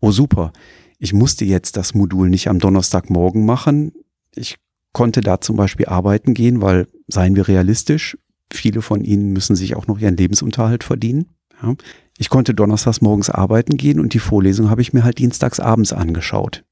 Oh 0.00 0.10
super, 0.10 0.52
ich 0.98 1.12
musste 1.12 1.44
jetzt 1.44 1.76
das 1.76 1.94
Modul 1.94 2.28
nicht 2.28 2.48
am 2.48 2.58
Donnerstagmorgen 2.58 3.46
machen. 3.46 3.92
Ich 4.34 4.56
konnte 4.92 5.20
da 5.20 5.40
zum 5.40 5.54
Beispiel 5.54 5.86
arbeiten 5.86 6.34
gehen, 6.34 6.60
weil, 6.60 6.88
seien 7.06 7.36
wir 7.36 7.46
realistisch, 7.46 8.18
viele 8.52 8.82
von 8.82 9.04
ihnen 9.04 9.32
müssen 9.32 9.54
sich 9.54 9.76
auch 9.76 9.86
noch 9.86 10.00
ihren 10.00 10.16
Lebensunterhalt 10.16 10.82
verdienen. 10.82 11.26
Ja. 11.62 11.74
Ich 12.18 12.30
konnte 12.30 12.52
donnerstags 12.52 13.00
morgens 13.00 13.30
arbeiten 13.30 13.76
gehen 13.76 14.00
und 14.00 14.14
die 14.14 14.18
Vorlesung 14.18 14.70
habe 14.70 14.82
ich 14.82 14.92
mir 14.92 15.04
halt 15.04 15.18
dienstags 15.18 15.60
abends 15.60 15.92
angeschaut. 15.92 16.64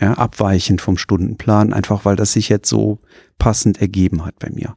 Ja, 0.00 0.14
abweichend 0.14 0.80
vom 0.80 0.96
Stundenplan, 0.96 1.74
einfach 1.74 2.06
weil 2.06 2.16
das 2.16 2.32
sich 2.32 2.48
jetzt 2.48 2.68
so 2.68 3.00
passend 3.38 3.80
ergeben 3.80 4.24
hat 4.24 4.38
bei 4.38 4.48
mir. 4.50 4.74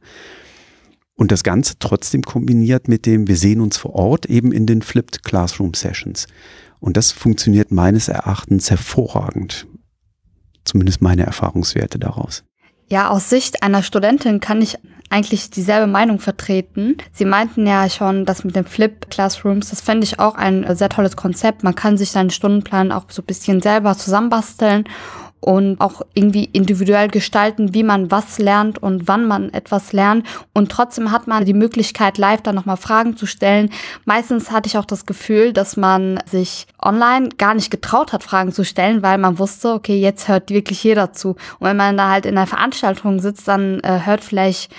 Und 1.20 1.30
das 1.30 1.42
Ganze 1.42 1.74
trotzdem 1.78 2.22
kombiniert 2.22 2.88
mit 2.88 3.04
dem, 3.04 3.28
wir 3.28 3.36
sehen 3.36 3.60
uns 3.60 3.76
vor 3.76 3.94
Ort 3.94 4.24
eben 4.24 4.52
in 4.52 4.64
den 4.64 4.80
Flipped 4.80 5.22
Classroom 5.22 5.74
Sessions. 5.74 6.26
Und 6.78 6.96
das 6.96 7.12
funktioniert 7.12 7.70
meines 7.70 8.08
Erachtens 8.08 8.70
hervorragend. 8.70 9.66
Zumindest 10.64 11.02
meine 11.02 11.26
Erfahrungswerte 11.26 11.98
daraus. 11.98 12.42
Ja, 12.88 13.10
aus 13.10 13.28
Sicht 13.28 13.62
einer 13.62 13.82
Studentin 13.82 14.40
kann 14.40 14.62
ich 14.62 14.78
eigentlich 15.10 15.50
dieselbe 15.50 15.86
Meinung 15.86 16.20
vertreten. 16.20 16.96
Sie 17.12 17.26
meinten 17.26 17.66
ja 17.66 17.90
schon, 17.90 18.24
dass 18.24 18.42
mit 18.42 18.56
den 18.56 18.64
Flip 18.64 19.10
Classrooms, 19.10 19.68
das 19.68 19.82
fände 19.82 20.04
ich 20.04 20.18
auch 20.20 20.36
ein 20.36 20.74
sehr 20.74 20.88
tolles 20.88 21.16
Konzept. 21.16 21.62
Man 21.62 21.74
kann 21.74 21.98
sich 21.98 22.12
seinen 22.12 22.30
Stundenplan 22.30 22.92
auch 22.92 23.04
so 23.10 23.20
ein 23.20 23.26
bisschen 23.26 23.60
selber 23.60 23.94
zusammenbasteln 23.94 24.84
und 25.40 25.80
auch 25.80 26.02
irgendwie 26.14 26.44
individuell 26.52 27.08
gestalten, 27.08 27.74
wie 27.74 27.82
man 27.82 28.10
was 28.10 28.38
lernt 28.38 28.82
und 28.82 29.08
wann 29.08 29.26
man 29.26 29.52
etwas 29.52 29.92
lernt. 29.92 30.26
Und 30.52 30.70
trotzdem 30.70 31.10
hat 31.10 31.26
man 31.26 31.44
die 31.44 31.54
Möglichkeit, 31.54 32.18
live 32.18 32.42
dann 32.42 32.54
nochmal 32.54 32.76
Fragen 32.76 33.16
zu 33.16 33.26
stellen. 33.26 33.70
Meistens 34.04 34.50
hatte 34.50 34.68
ich 34.68 34.76
auch 34.76 34.84
das 34.84 35.06
Gefühl, 35.06 35.52
dass 35.52 35.76
man 35.76 36.20
sich 36.26 36.66
online 36.80 37.30
gar 37.38 37.54
nicht 37.54 37.70
getraut 37.70 38.12
hat, 38.12 38.22
Fragen 38.22 38.52
zu 38.52 38.64
stellen, 38.64 39.02
weil 39.02 39.18
man 39.18 39.38
wusste, 39.38 39.72
okay, 39.72 39.98
jetzt 39.98 40.28
hört 40.28 40.50
wirklich 40.50 40.84
jeder 40.84 41.12
zu. 41.12 41.30
Und 41.30 41.68
wenn 41.68 41.76
man 41.76 41.96
da 41.96 42.10
halt 42.10 42.26
in 42.26 42.36
einer 42.36 42.46
Veranstaltung 42.46 43.20
sitzt, 43.20 43.48
dann 43.48 43.80
äh, 43.80 44.00
hört 44.04 44.22
vielleicht 44.22 44.70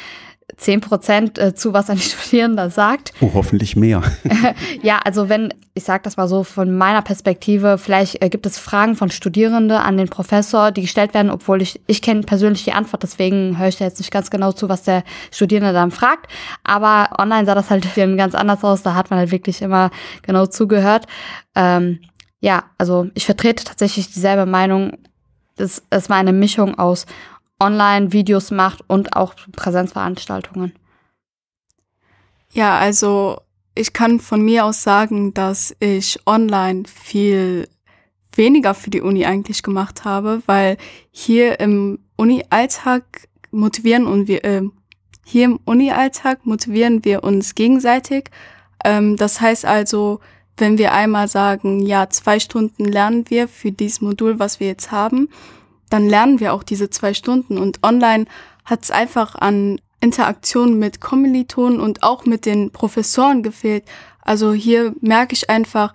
10 0.58 0.82
Prozent 0.82 1.38
äh, 1.38 1.54
zu, 1.54 1.74
was 1.74 1.90
ein 1.90 1.98
Studierender 2.00 2.70
sagt. 2.70 3.14
Oh, 3.22 3.32
hoffentlich 3.34 3.76
mehr. 3.76 4.02
ja, 4.82 5.00
also 5.04 5.30
wenn, 5.30 5.54
ich 5.74 5.84
sage 5.84 6.04
das 6.04 6.18
mal 6.18 6.28
so 6.28 6.44
von 6.44 6.78
meiner 6.78 7.02
Perspektive, 7.02 7.78
vielleicht 7.78 8.22
äh, 8.22 8.30
gibt 8.30 8.46
es 8.46 8.58
Fragen 8.58 8.96
von 8.96 9.10
Studierenden 9.10 9.78
an 9.78 9.98
den 9.98 10.10
Professor, 10.10 10.72
die 10.72 10.82
gestellt 10.82 11.14
werden, 11.14 11.32
obwohl 11.32 11.62
ich, 11.62 11.82
ich 11.88 12.02
kenne 12.02 12.22
persönlich 12.22 12.64
die 12.64 12.74
Antwort, 12.74 13.04
deswegen 13.04 13.58
höre 13.58 13.68
ich 13.68 13.78
da 13.78 13.86
jetzt 13.86 14.00
nicht 14.00 14.12
ganz 14.12 14.30
genau 14.30 14.52
zu, 14.52 14.70
was 14.70 14.84
der 14.84 15.04
Studierende 15.32 15.74
dann 15.74 15.92
fragt. 15.92 16.32
Aber 16.64 17.10
online 17.18 17.46
sah 17.46 17.56
das 17.56 17.70
halt 17.70 17.88
ganz 18.18 18.36
anders 18.36 18.64
aus, 18.64 18.84
da 18.84 18.96
hat 18.96 19.10
man 19.10 19.20
halt 19.20 19.32
wirklich 19.32 19.62
immer 19.62 19.92
genau 20.22 20.46
zugehört. 20.46 21.06
Ähm, 21.56 22.00
ja, 22.40 22.64
also 22.78 23.08
ich 23.14 23.26
vertrete 23.26 23.64
tatsächlich 23.64 24.12
dieselbe 24.12 24.46
Meinung. 24.46 24.98
Das 25.58 25.84
ist 25.92 26.10
mal 26.10 26.16
eine 26.16 26.34
Mischung 26.34 26.78
aus 26.78 27.06
Online-Videos 27.62 28.52
macht 28.52 28.84
und 28.88 29.16
auch 29.16 29.36
Präsenzveranstaltungen. 29.56 30.74
Ja, 32.52 32.78
also 32.78 33.42
ich 33.76 33.94
kann 33.94 34.20
von 34.20 34.42
mir 34.42 34.66
aus 34.66 34.84
sagen, 34.84 35.34
dass 35.34 35.76
ich 35.80 36.20
online 36.26 36.84
viel 36.88 37.70
weniger 38.36 38.74
für 38.74 38.90
die 38.90 39.02
Uni 39.02 39.26
eigentlich 39.26 39.64
gemacht 39.64 40.04
habe, 40.04 40.42
weil 40.46 40.78
hier 41.12 41.60
im 41.60 42.00
Uni-Alltag 42.18 43.04
motivieren 43.52 44.06
und 44.08 44.28
wir 44.28 44.44
äh, 44.44 44.64
hier 45.24 45.46
im 45.46 45.60
Uni-Alltag 45.66 46.46
motivieren 46.46 47.06
wir 47.06 47.24
uns 47.24 47.56
gegenseitig. 47.56 48.30
Ähm, 48.84 49.18
das 49.18 49.40
heißt 49.40 49.66
also, 49.66 50.20
wenn 50.58 50.78
wir 50.78 50.94
einmal 50.94 51.28
sagen, 51.28 51.86
ja, 51.86 52.10
zwei 52.10 52.40
Stunden 52.40 52.86
lernen 52.86 53.26
wir 53.30 53.48
für 53.48 53.72
dieses 53.72 54.02
Modul, 54.02 54.40
was 54.40 54.60
wir 54.60 54.68
jetzt 54.68 54.92
haben, 54.92 55.30
dann 55.92 56.08
lernen 56.08 56.40
wir 56.40 56.54
auch 56.54 56.64
diese 56.64 56.90
zwei 56.90 57.14
Stunden. 57.14 57.58
Und 57.58 57.84
online 57.84 58.26
hat 58.66 58.84
es 58.84 58.92
einfach 58.92 59.36
an 59.36 59.80
Interaktion 60.00 60.80
mit 60.80 61.00
Kommilitonen 61.00 61.80
und 61.80 62.02
auch 62.02 62.26
mit 62.26 62.46
den 62.46 62.72
Professoren 62.72 63.44
gefehlt. 63.44 63.84
Also 64.22 64.54
hier 64.54 64.96
merke 65.02 65.34
ich 65.34 65.50
einfach, 65.50 65.94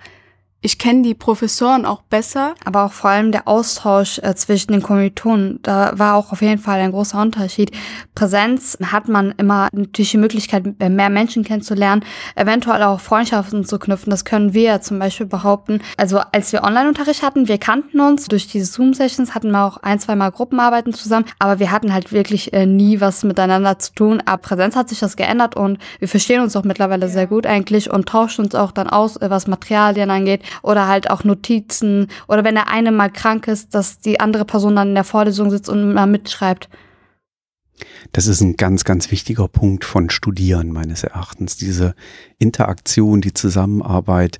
ich 0.66 0.78
kenne 0.78 1.02
die 1.02 1.14
Professoren 1.14 1.86
auch 1.86 2.02
besser. 2.02 2.56
Aber 2.64 2.84
auch 2.84 2.92
vor 2.92 3.10
allem 3.10 3.30
der 3.30 3.46
Austausch 3.46 4.18
äh, 4.18 4.34
zwischen 4.34 4.72
den 4.72 4.82
Kommilitonen, 4.82 5.60
da 5.62 5.92
war 5.96 6.16
auch 6.16 6.32
auf 6.32 6.42
jeden 6.42 6.60
Fall 6.60 6.80
ein 6.80 6.90
großer 6.90 7.20
Unterschied. 7.20 7.70
Präsenz 8.16 8.76
hat 8.82 9.08
man 9.08 9.32
immer 9.38 9.68
natürlich 9.70 10.10
die 10.10 10.16
Möglichkeit, 10.16 10.64
mehr 10.80 11.08
Menschen 11.08 11.44
kennenzulernen, 11.44 12.04
eventuell 12.34 12.82
auch 12.82 12.98
Freundschaften 12.98 13.64
zu 13.64 13.78
knüpfen. 13.78 14.10
Das 14.10 14.24
können 14.24 14.54
wir 14.54 14.80
zum 14.80 14.98
Beispiel 14.98 15.26
behaupten. 15.26 15.82
Also 15.96 16.18
als 16.32 16.52
wir 16.52 16.64
Online-Unterricht 16.64 17.22
hatten, 17.22 17.46
wir 17.46 17.58
kannten 17.58 18.00
uns. 18.00 18.26
Durch 18.26 18.48
diese 18.48 18.66
Zoom-Sessions 18.66 19.36
hatten 19.36 19.52
wir 19.52 19.64
auch 19.64 19.76
ein, 19.76 20.00
zwei 20.00 20.16
Mal 20.16 20.32
Gruppenarbeiten 20.32 20.92
zusammen. 20.92 21.26
Aber 21.38 21.60
wir 21.60 21.70
hatten 21.70 21.94
halt 21.94 22.10
wirklich 22.10 22.52
äh, 22.52 22.66
nie 22.66 23.00
was 23.00 23.22
miteinander 23.22 23.78
zu 23.78 23.92
tun. 23.94 24.20
Aber 24.26 24.38
Präsenz 24.38 24.74
hat 24.74 24.88
sich 24.88 24.98
das 24.98 25.16
geändert 25.16 25.54
und 25.54 25.78
wir 26.00 26.08
verstehen 26.08 26.42
uns 26.42 26.56
auch 26.56 26.64
mittlerweile 26.64 27.06
ja. 27.06 27.12
sehr 27.12 27.28
gut 27.28 27.46
eigentlich 27.46 27.88
und 27.88 28.08
tauschen 28.08 28.46
uns 28.46 28.56
auch 28.56 28.72
dann 28.72 28.90
aus, 28.90 29.16
äh, 29.18 29.30
was 29.30 29.46
Materialien 29.46 30.10
angeht 30.10 30.42
oder 30.62 30.88
halt 30.88 31.10
auch 31.10 31.24
Notizen 31.24 32.08
oder 32.28 32.44
wenn 32.44 32.54
der 32.54 32.68
eine 32.68 32.92
mal 32.92 33.10
krank 33.10 33.48
ist, 33.48 33.74
dass 33.74 33.98
die 33.98 34.20
andere 34.20 34.44
Person 34.44 34.76
dann 34.76 34.88
in 34.88 34.94
der 34.94 35.04
Vorlesung 35.04 35.50
sitzt 35.50 35.68
und 35.68 35.92
mal 35.92 36.06
mitschreibt. 36.06 36.68
Das 38.12 38.26
ist 38.26 38.40
ein 38.40 38.56
ganz, 38.56 38.84
ganz 38.84 39.10
wichtiger 39.10 39.48
Punkt 39.48 39.84
von 39.84 40.10
Studieren 40.10 40.72
meines 40.72 41.04
Erachtens. 41.04 41.56
Diese 41.56 41.94
Interaktion, 42.38 43.20
die 43.20 43.34
Zusammenarbeit, 43.34 44.38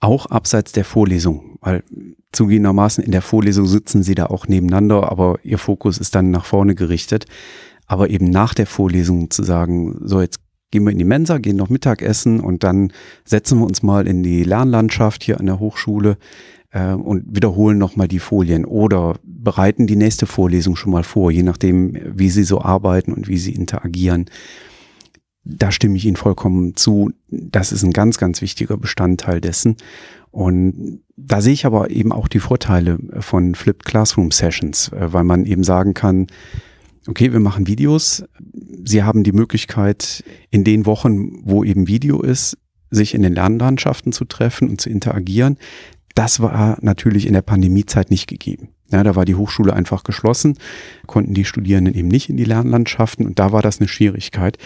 auch 0.00 0.26
abseits 0.26 0.72
der 0.72 0.84
Vorlesung, 0.84 1.58
weil 1.60 1.84
zugegebenermaßen 2.32 3.04
in 3.04 3.12
der 3.12 3.22
Vorlesung 3.22 3.66
sitzen 3.66 4.02
sie 4.02 4.14
da 4.14 4.26
auch 4.26 4.46
nebeneinander, 4.46 5.10
aber 5.10 5.38
ihr 5.42 5.58
Fokus 5.58 5.98
ist 5.98 6.14
dann 6.14 6.30
nach 6.30 6.44
vorne 6.44 6.74
gerichtet. 6.74 7.26
Aber 7.86 8.08
eben 8.08 8.30
nach 8.30 8.54
der 8.54 8.66
Vorlesung 8.66 9.30
zu 9.30 9.42
sagen, 9.42 10.00
so 10.04 10.20
jetzt 10.20 10.40
gehen 10.70 10.84
wir 10.84 10.92
in 10.92 10.98
die 10.98 11.04
Mensa, 11.04 11.38
gehen 11.38 11.56
noch 11.56 11.68
Mittagessen 11.68 12.40
und 12.40 12.62
dann 12.62 12.92
setzen 13.24 13.58
wir 13.58 13.66
uns 13.66 13.82
mal 13.82 14.06
in 14.06 14.22
die 14.22 14.44
Lernlandschaft 14.44 15.24
hier 15.24 15.40
an 15.40 15.46
der 15.46 15.58
Hochschule 15.58 16.16
äh, 16.70 16.92
und 16.92 17.24
wiederholen 17.34 17.78
nochmal 17.78 18.08
die 18.08 18.18
Folien 18.18 18.64
oder 18.64 19.16
bereiten 19.22 19.86
die 19.86 19.96
nächste 19.96 20.26
Vorlesung 20.26 20.76
schon 20.76 20.92
mal 20.92 21.02
vor, 21.02 21.30
je 21.30 21.42
nachdem, 21.42 21.96
wie 22.04 22.30
sie 22.30 22.44
so 22.44 22.60
arbeiten 22.60 23.12
und 23.12 23.28
wie 23.28 23.38
sie 23.38 23.52
interagieren. 23.52 24.26
Da 25.42 25.72
stimme 25.72 25.96
ich 25.96 26.04
Ihnen 26.04 26.16
vollkommen 26.16 26.76
zu. 26.76 27.12
Das 27.28 27.72
ist 27.72 27.82
ein 27.82 27.92
ganz, 27.92 28.18
ganz 28.18 28.42
wichtiger 28.42 28.76
Bestandteil 28.76 29.40
dessen. 29.40 29.76
Und 30.30 31.00
da 31.16 31.40
sehe 31.40 31.54
ich 31.54 31.66
aber 31.66 31.90
eben 31.90 32.12
auch 32.12 32.28
die 32.28 32.38
Vorteile 32.38 32.98
von 33.18 33.54
Flipped 33.54 33.84
Classroom 33.84 34.30
Sessions, 34.30 34.92
äh, 34.92 35.12
weil 35.12 35.24
man 35.24 35.44
eben 35.44 35.64
sagen 35.64 35.94
kann, 35.94 36.28
okay, 37.10 37.32
wir 37.32 37.40
machen 37.40 37.66
Videos. 37.66 38.24
Sie 38.84 39.02
haben 39.02 39.24
die 39.24 39.32
Möglichkeit, 39.32 40.24
in 40.50 40.64
den 40.64 40.86
Wochen, 40.86 41.40
wo 41.42 41.64
eben 41.64 41.88
Video 41.88 42.22
ist, 42.22 42.56
sich 42.90 43.14
in 43.14 43.22
den 43.22 43.34
Lernlandschaften 43.34 44.12
zu 44.12 44.24
treffen 44.24 44.68
und 44.68 44.80
zu 44.80 44.88
interagieren. 44.88 45.58
Das 46.14 46.40
war 46.40 46.78
natürlich 46.80 47.26
in 47.26 47.34
der 47.34 47.42
Pandemiezeit 47.42 48.10
nicht 48.10 48.26
gegeben. 48.26 48.70
Ja, 48.90 49.04
da 49.04 49.14
war 49.14 49.24
die 49.24 49.36
Hochschule 49.36 49.72
einfach 49.72 50.02
geschlossen, 50.02 50.58
konnten 51.06 51.34
die 51.34 51.44
Studierenden 51.44 51.94
eben 51.94 52.08
nicht 52.08 52.28
in 52.28 52.36
die 52.36 52.44
Lernlandschaften 52.44 53.26
und 53.26 53.38
da 53.38 53.52
war 53.52 53.62
das 53.62 53.78
eine 53.78 53.86
Schwierigkeit. 53.86 54.58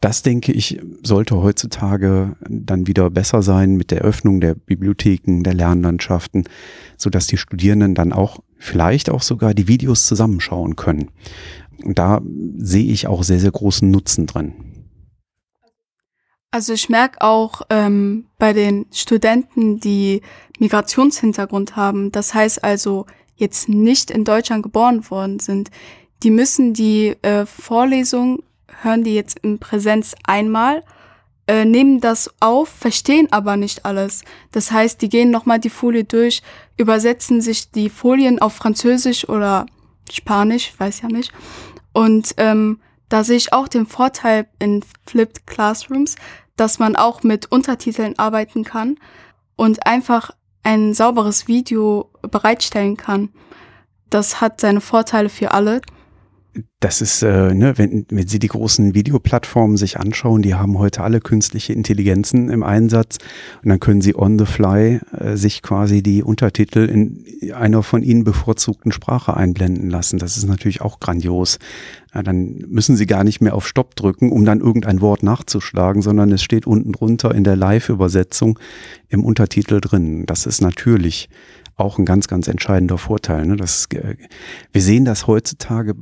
Das 0.00 0.22
denke 0.22 0.52
ich, 0.52 0.80
sollte 1.02 1.42
heutzutage 1.42 2.36
dann 2.48 2.86
wieder 2.86 3.10
besser 3.10 3.42
sein 3.42 3.74
mit 3.76 3.90
der 3.90 4.02
Öffnung 4.02 4.40
der 4.40 4.54
Bibliotheken, 4.54 5.42
der 5.42 5.54
Lernlandschaften, 5.54 6.44
so 6.96 7.10
dass 7.10 7.26
die 7.26 7.36
Studierenden 7.36 7.96
dann 7.96 8.12
auch 8.12 8.38
vielleicht 8.58 9.10
auch 9.10 9.22
sogar 9.22 9.54
die 9.54 9.66
Videos 9.66 10.06
zusammenschauen 10.06 10.76
können. 10.76 11.10
Da 11.84 12.20
sehe 12.56 12.92
ich 12.92 13.06
auch 13.06 13.22
sehr, 13.22 13.38
sehr 13.38 13.52
großen 13.52 13.90
Nutzen 13.90 14.26
drin. 14.26 14.54
Also 16.50 16.72
ich 16.72 16.88
merke 16.88 17.20
auch 17.20 17.62
ähm, 17.68 18.26
bei 18.38 18.52
den 18.52 18.86
Studenten, 18.92 19.80
die 19.80 20.22
Migrationshintergrund 20.58 21.76
haben, 21.76 22.10
das 22.10 22.32
heißt 22.32 22.64
also 22.64 23.06
jetzt 23.36 23.68
nicht 23.68 24.10
in 24.10 24.24
Deutschland 24.24 24.62
geboren 24.62 25.08
worden 25.10 25.40
sind, 25.40 25.70
die 26.22 26.30
müssen 26.30 26.72
die 26.72 27.16
äh, 27.22 27.44
Vorlesung, 27.46 28.42
hören 28.82 29.04
die 29.04 29.14
jetzt 29.14 29.38
in 29.40 29.58
Präsenz 29.58 30.14
einmal, 30.24 30.82
äh, 31.46 31.64
nehmen 31.64 32.00
das 32.00 32.30
auf, 32.40 32.68
verstehen 32.68 33.28
aber 33.30 33.56
nicht 33.56 33.84
alles. 33.84 34.22
Das 34.50 34.70
heißt, 34.72 35.00
die 35.02 35.08
gehen 35.08 35.30
nochmal 35.30 35.60
die 35.60 35.70
Folie 35.70 36.04
durch, 36.04 36.42
übersetzen 36.76 37.40
sich 37.40 37.70
die 37.70 37.90
Folien 37.90 38.38
auf 38.38 38.54
Französisch 38.54 39.28
oder 39.28 39.66
Spanisch, 40.12 40.72
weiß 40.78 41.02
ja 41.02 41.08
nicht. 41.08 41.32
Und 41.92 42.34
ähm, 42.36 42.80
da 43.08 43.24
sehe 43.24 43.36
ich 43.36 43.52
auch 43.52 43.68
den 43.68 43.86
Vorteil 43.86 44.48
in 44.58 44.84
Flipped 45.06 45.46
Classrooms, 45.46 46.16
dass 46.56 46.78
man 46.78 46.96
auch 46.96 47.22
mit 47.22 47.50
Untertiteln 47.50 48.18
arbeiten 48.18 48.64
kann 48.64 48.98
und 49.56 49.86
einfach 49.86 50.30
ein 50.62 50.92
sauberes 50.92 51.48
Video 51.48 52.10
bereitstellen 52.22 52.96
kann. 52.96 53.30
Das 54.10 54.40
hat 54.40 54.60
seine 54.60 54.80
Vorteile 54.80 55.28
für 55.28 55.52
alle 55.52 55.80
das 56.80 57.00
ist, 57.00 57.22
äh, 57.22 57.54
ne, 57.54 57.76
wenn, 57.76 58.06
wenn 58.08 58.28
Sie 58.28 58.38
die 58.38 58.48
großen 58.48 58.94
Videoplattformen 58.94 59.76
sich 59.76 59.98
anschauen, 59.98 60.42
die 60.42 60.54
haben 60.54 60.78
heute 60.78 61.02
alle 61.02 61.20
künstliche 61.20 61.72
Intelligenzen 61.72 62.50
im 62.50 62.62
Einsatz 62.62 63.18
und 63.62 63.68
dann 63.68 63.80
können 63.80 64.00
Sie 64.00 64.14
on 64.16 64.38
the 64.38 64.46
fly 64.46 65.00
äh, 65.18 65.36
sich 65.36 65.62
quasi 65.62 66.02
die 66.02 66.22
Untertitel 66.22 66.80
in 66.80 67.52
einer 67.52 67.82
von 67.82 68.02
Ihnen 68.02 68.24
bevorzugten 68.24 68.92
Sprache 68.92 69.36
einblenden 69.36 69.90
lassen. 69.90 70.18
Das 70.18 70.36
ist 70.36 70.46
natürlich 70.46 70.80
auch 70.80 71.00
grandios. 71.00 71.58
Ja, 72.14 72.22
dann 72.22 72.64
müssen 72.68 72.96
Sie 72.96 73.06
gar 73.06 73.24
nicht 73.24 73.40
mehr 73.40 73.54
auf 73.54 73.66
Stopp 73.66 73.96
drücken, 73.96 74.30
um 74.30 74.44
dann 74.44 74.60
irgendein 74.60 75.00
Wort 75.00 75.22
nachzuschlagen, 75.22 76.00
sondern 76.00 76.32
es 76.32 76.42
steht 76.42 76.66
unten 76.66 76.92
drunter 76.92 77.34
in 77.34 77.44
der 77.44 77.56
Live-Übersetzung 77.56 78.58
im 79.08 79.24
Untertitel 79.24 79.80
drin. 79.80 80.26
Das 80.26 80.46
ist 80.46 80.60
natürlich 80.60 81.28
auch 81.78 81.98
ein 81.98 82.04
ganz, 82.04 82.28
ganz 82.28 82.48
entscheidender 82.48 82.98
Vorteil. 82.98 83.46
Ne? 83.46 83.56
Das, 83.56 83.86
äh, 83.94 84.16
wir 84.72 84.82
sehen 84.82 85.04
das 85.04 85.26
heutzutage 85.26 85.94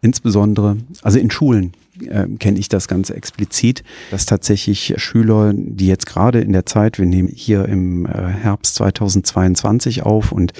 insbesondere, 0.00 0.76
also 1.02 1.18
in 1.18 1.30
Schulen 1.30 1.72
äh, 2.06 2.26
kenne 2.38 2.58
ich 2.58 2.68
das 2.68 2.88
ganz 2.88 3.10
explizit, 3.10 3.82
dass 4.10 4.26
tatsächlich 4.26 4.94
Schüler, 4.96 5.52
die 5.54 5.86
jetzt 5.86 6.06
gerade 6.06 6.40
in 6.40 6.52
der 6.52 6.66
Zeit, 6.66 6.98
wir 6.98 7.06
nehmen 7.06 7.28
hier 7.28 7.64
im 7.66 8.06
äh, 8.06 8.10
Herbst 8.10 8.76
2022 8.76 10.02
auf 10.02 10.32
und 10.32 10.52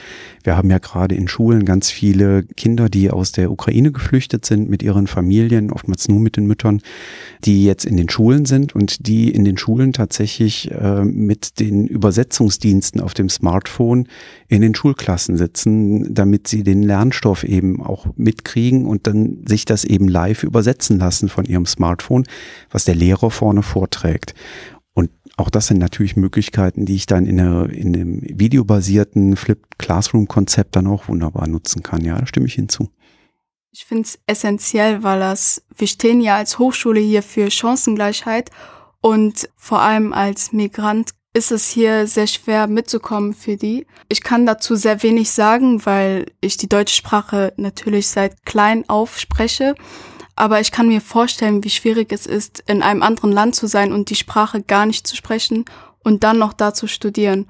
wir 0.45 0.57
haben 0.57 0.71
ja 0.71 0.79
gerade 0.79 1.15
in 1.15 1.29
Schulen 1.29 1.65
ganz 1.65 1.91
viele 1.91 2.43
Kinder, 2.43 2.89
die 2.89 3.11
aus 3.11 3.33
der 3.33 3.51
Ukraine 3.51 3.93
geflüchtet 3.93 4.47
sind 4.47 4.71
mit 4.71 4.83
ihren 4.83 5.07
Familien, 5.07 5.71
oftmals 5.71 6.09
nur 6.09 6.21
mit 6.21 6.37
den 6.37 6.47
Müttern, 6.47 6.81
die 7.45 7.65
jetzt 7.65 7.85
in 7.85 7.97
den 7.97 8.09
Schulen 8.09 8.47
sind 8.47 8.75
und 8.75 9.07
die 9.07 9.31
in 9.31 9.45
den 9.45 9.59
Schulen 9.59 9.93
tatsächlich 9.93 10.71
äh, 10.71 11.05
mit 11.05 11.61
den 11.61 11.87
Übersetzungsdiensten 11.87 13.01
auf 13.01 13.15
dem 13.15 13.29
Smartphone 13.29 14.09
in 14.49 14.63
den 14.63 14.75
Schulklassen 14.75 15.37
sitzen, 15.37 16.15
damit 16.15 16.49
sie 16.49 16.63
den 16.63 16.83
Lernstoff 16.83 17.45
eben 17.45 17.83
auch 17.83 18.07
mitkriegen 18.17 18.87
und 18.87 19.07
dann 19.07 19.45
sich 19.47 19.67
das 19.67 19.85
eben 19.85 20.09
live 20.09 20.45
übersetzen 20.45 20.99
lassen 20.99 21.28
Notizen 21.29 21.35
von 21.35 21.45
ihrem 21.45 21.67
Smartphone, 21.67 22.25
was 22.71 22.85
der 22.85 22.95
Lehrer 22.95 23.31
vorne 23.31 23.63
vorträgt. 23.63 24.35
Und 24.95 25.11
auch 25.37 25.51
das 25.51 25.69
sind 25.69 25.79
natürlich 25.79 26.17
Möglichkeiten, 26.17 26.85
die 26.85 26.97
ich 26.97 27.07
dann 27.07 27.27
in, 27.27 27.41
einer, 27.41 27.71
in 27.71 27.95
einem 27.95 28.23
videobasierten 28.23 29.37
Flipped 29.37 29.79
Classroom-Konzept 29.79 30.75
dann 30.75 30.87
auch 30.87 31.09
wunderbar 31.09 31.47
nutzen 31.47 31.83
kann. 31.83 32.05
Ja, 32.05 32.19
da 32.19 32.27
stimme 32.27 32.47
ich 32.47 32.55
hinzu. 32.55 32.91
Ich 33.71 33.85
finde 33.85 34.05
es 34.05 34.19
essentiell, 34.27 35.03
weil 35.03 35.21
das, 35.21 35.63
wir 35.77 35.87
stehen 35.87 36.21
ja 36.21 36.37
als 36.37 36.59
Hochschule 36.59 37.01
hier 37.01 37.23
für 37.23 37.51
Chancengleichheit 37.51 38.51
und 39.01 39.49
vor 39.57 39.81
allem 39.81 40.13
als 40.13 40.53
Migrant 40.53 41.11
ist 41.35 41.53
es 41.53 41.69
hier 41.69 42.07
sehr 42.09 42.27
schwer 42.27 42.67
mitzukommen 42.67 43.35
für 43.35 43.57
die. 43.57 43.87
Ich 44.09 44.23
kann 44.23 44.47
dazu 44.47 44.75
sehr 44.75 45.03
wenig 45.05 45.31
sagen, 45.31 45.85
weil 45.87 46.27
ich 46.41 46.57
die 46.57 46.69
deutsche 46.69 46.97
Sprache 46.97 47.53
natürlich 47.57 48.09
seit 48.09 48.45
klein 48.45 48.89
auf 48.89 49.21
spreche. 49.21 49.77
Aber 50.39 50.61
ich 50.61 50.71
kann 50.71 50.87
mir 50.87 51.01
vorstellen, 51.01 51.65
wie 51.65 51.71
schwierig 51.71 52.13
es 52.13 52.25
ist, 52.25 52.63
in 52.69 52.81
einem 52.81 53.03
anderen 53.03 53.33
Land 53.33 53.57
zu 53.57 53.67
sein 53.67 53.93
und 53.93 54.09
die 54.09 54.15
Sprache 54.15 54.63
gar 54.63 54.87
nicht 54.87 55.05
zu 55.05 55.17
sprechen 55.17 55.65
und 56.05 56.23
dann 56.23 56.39
noch 56.39 56.53
da 56.53 56.73
zu 56.73 56.87
studieren. 56.87 57.49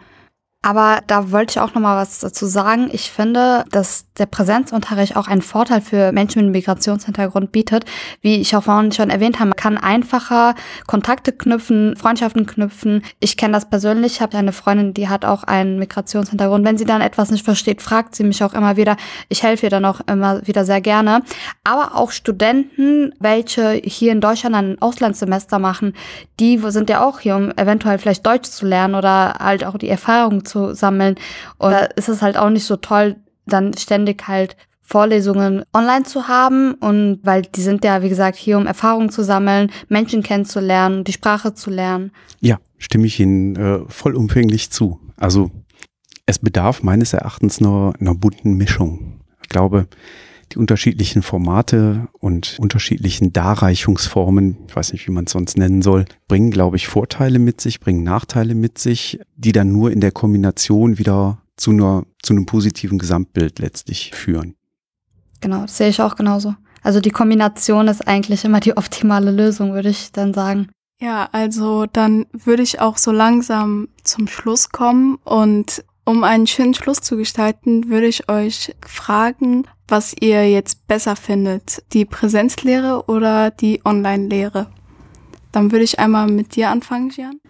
Aber 0.69 1.01
da 1.07 1.31
wollte 1.31 1.53
ich 1.53 1.61
auch 1.61 1.73
noch 1.73 1.81
mal 1.81 1.97
was 1.97 2.19
dazu 2.19 2.45
sagen. 2.45 2.91
Ich 2.93 3.11
finde, 3.11 3.65
dass 3.71 4.05
der 4.19 4.27
Präsenzunterricht 4.27 5.17
auch 5.17 5.27
einen 5.27 5.41
Vorteil 5.41 5.81
für 5.81 6.13
Menschen 6.13 6.45
mit 6.45 6.53
Migrationshintergrund 6.53 7.53
bietet. 7.53 7.87
Wie 8.21 8.35
ich 8.35 8.55
auch 8.55 8.65
vorhin 8.65 8.93
schon 8.93 9.09
erwähnt 9.09 9.39
habe, 9.39 9.49
man 9.49 9.57
kann 9.57 9.79
einfacher 9.79 10.55
Kontakte 10.87 11.33
knüpfen, 11.33 11.97
Freundschaften 11.97 12.45
knüpfen. 12.45 13.03
Ich 13.19 13.39
kenne 13.39 13.55
das 13.55 13.71
persönlich. 13.71 14.17
Ich 14.17 14.21
habe 14.21 14.37
eine 14.37 14.53
Freundin, 14.53 14.93
die 14.93 15.09
hat 15.09 15.25
auch 15.25 15.43
einen 15.43 15.79
Migrationshintergrund. 15.79 16.67
Wenn 16.67 16.77
sie 16.77 16.85
dann 16.85 17.01
etwas 17.01 17.31
nicht 17.31 17.47
versteht, 17.47 17.81
fragt 17.81 18.15
sie 18.15 18.25
mich 18.25 18.45
auch 18.45 18.53
immer 18.53 18.77
wieder. 18.77 18.99
Ich 19.31 19.43
helfe 19.43 19.65
ihr 19.65 19.71
dann 19.71 19.87
auch 19.87 20.03
immer 20.07 20.47
wieder 20.47 20.67
sehr 20.67 20.83
gerne. 20.83 21.23
Aber 21.65 21.97
auch 21.97 22.11
Studenten, 22.11 23.15
welche 23.21 23.81
hier 23.83 24.13
in 24.13 24.21
Deutschland 24.21 24.55
ein 24.55 24.83
Auslandssemester 24.83 25.59
machen, 25.59 25.95
die 26.41 26.59
sind 26.59 26.91
ja 26.91 27.07
auch 27.07 27.21
hier, 27.21 27.37
um 27.37 27.53
eventuell 27.53 27.97
vielleicht 27.97 28.27
Deutsch 28.27 28.51
zu 28.51 28.67
lernen 28.67 28.97
oder 28.97 29.33
halt 29.41 29.65
auch 29.65 29.79
die 29.79 29.89
Erfahrung 29.89 30.45
zu 30.45 30.58
sammeln. 30.75 31.17
Und 31.59 31.73
da 31.73 31.81
ist 31.97 32.09
es 32.09 32.23
halt 32.23 32.37
auch 32.37 32.51
nicht 32.51 32.65
so 32.65 32.77
toll, 32.77 33.17
dann 33.47 33.77
ständig 33.77 34.29
halt 34.29 34.57
Vorlesungen 34.89 35.65
online 35.75 36.05
zu 36.05 36.29
haben 36.29 36.73
und 36.75 37.21
weil 37.23 37.43
die 37.43 37.61
sind 37.61 37.85
ja, 37.85 38.03
wie 38.03 38.09
gesagt, 38.09 38.37
hier, 38.39 38.57
um 38.57 38.67
Erfahrungen 38.67 39.11
zu 39.11 39.23
sammeln, 39.23 39.71
Menschen 39.89 40.23
kennenzulernen, 40.23 41.05
die 41.05 41.13
Sprache 41.13 41.53
zu 41.53 41.69
lernen. 41.69 42.11
Ja, 42.41 42.59
stimme 42.79 43.07
ich 43.07 43.21
Ihnen 43.21 43.55
äh, 43.57 43.81
vollumfänglich 43.87 44.71
zu. 44.71 44.99
Also 45.19 45.51
es 46.25 46.39
bedarf 46.39 46.83
meines 46.83 47.13
Erachtens 47.13 47.61
nur 47.61 47.95
einer 48.01 48.15
bunten 48.15 48.55
Mischung. 48.55 49.21
Ich 49.43 49.51
glaube, 49.51 49.89
die 50.53 50.59
unterschiedlichen 50.59 51.23
Formate 51.23 52.09
und 52.19 52.57
unterschiedlichen 52.59 53.33
Darreichungsformen, 53.33 54.57
ich 54.67 54.77
weiß 54.77 54.93
nicht, 54.93 55.07
wie 55.07 55.13
man 55.13 55.25
es 55.25 55.33
sonst 55.33 55.59
nennen 55.59 55.83
soll, 55.83 56.05
bringen, 56.27 56.51
glaube 56.51 56.77
ich, 56.77 56.89
Vorteile 56.89 57.39
mit 57.39 57.61
sich, 57.61 57.81
bringen 57.81 58.03
Nachteile 58.03 58.55
mit 58.55 58.79
sich, 58.79 59.21
die 59.37 59.53
dann 59.53 59.73
nur 59.73 59.91
in 59.91 60.01
der 60.01 60.13
Kombination 60.13 60.99
wieder 60.99 61.43
zu, 61.57 61.73
einer, 61.73 62.05
zu 62.23 62.33
einem 62.33 62.47
positiven 62.47 62.99
Gesamtbild 62.99 63.59
letztlich 63.59 64.13
führen. 64.15 64.55
Genau, 65.41 65.63
das 65.63 65.77
sehe 65.77 65.89
ich 65.89 66.01
auch 66.01 66.17
genauso. 66.17 66.55
Also 66.83 67.01
die 67.01 67.11
Kombination 67.11 67.89
ist 67.89 68.07
eigentlich 68.07 68.45
immer 68.45 68.61
die 68.61 68.77
optimale 68.77 69.31
Lösung, 69.31 69.75
würde 69.75 69.89
ich 69.89 70.13
dann 70.13 70.33
sagen. 70.33 70.69
Ja, 71.01 71.29
also 71.31 71.87
dann 71.87 72.27
würde 72.33 72.63
ich 72.63 72.81
auch 72.81 72.97
so 72.97 73.13
langsam 73.13 73.89
zum 74.03 74.27
Schluss 74.27 74.71
kommen 74.71 75.19
und 75.25 75.85
um 76.09 76.25
einen 76.25 76.47
schönen 76.47 76.73
Schluss 76.73 77.03
zu 77.03 77.19
gestalten, 77.19 77.91
würde 77.91 78.07
ich 78.07 78.31
euch 78.31 78.75
fragen, 78.81 79.67
was 79.89 80.15
ihr 80.19 80.49
jetzt 80.49 80.89
besser 80.89 81.17
findet, 81.17 81.83
die 81.93 82.07
Präsenzlehre 82.07 83.05
oder 83.09 83.51
die 83.51 83.83
Online-Lehre. 83.85 84.69
Dann 85.53 85.71
würde 85.71 85.85
ich 85.85 85.99
einmal 85.99 86.27
mit 86.27 86.57
dir 86.57 86.71
anfangen, 86.71 87.11
Jan. 87.15 87.41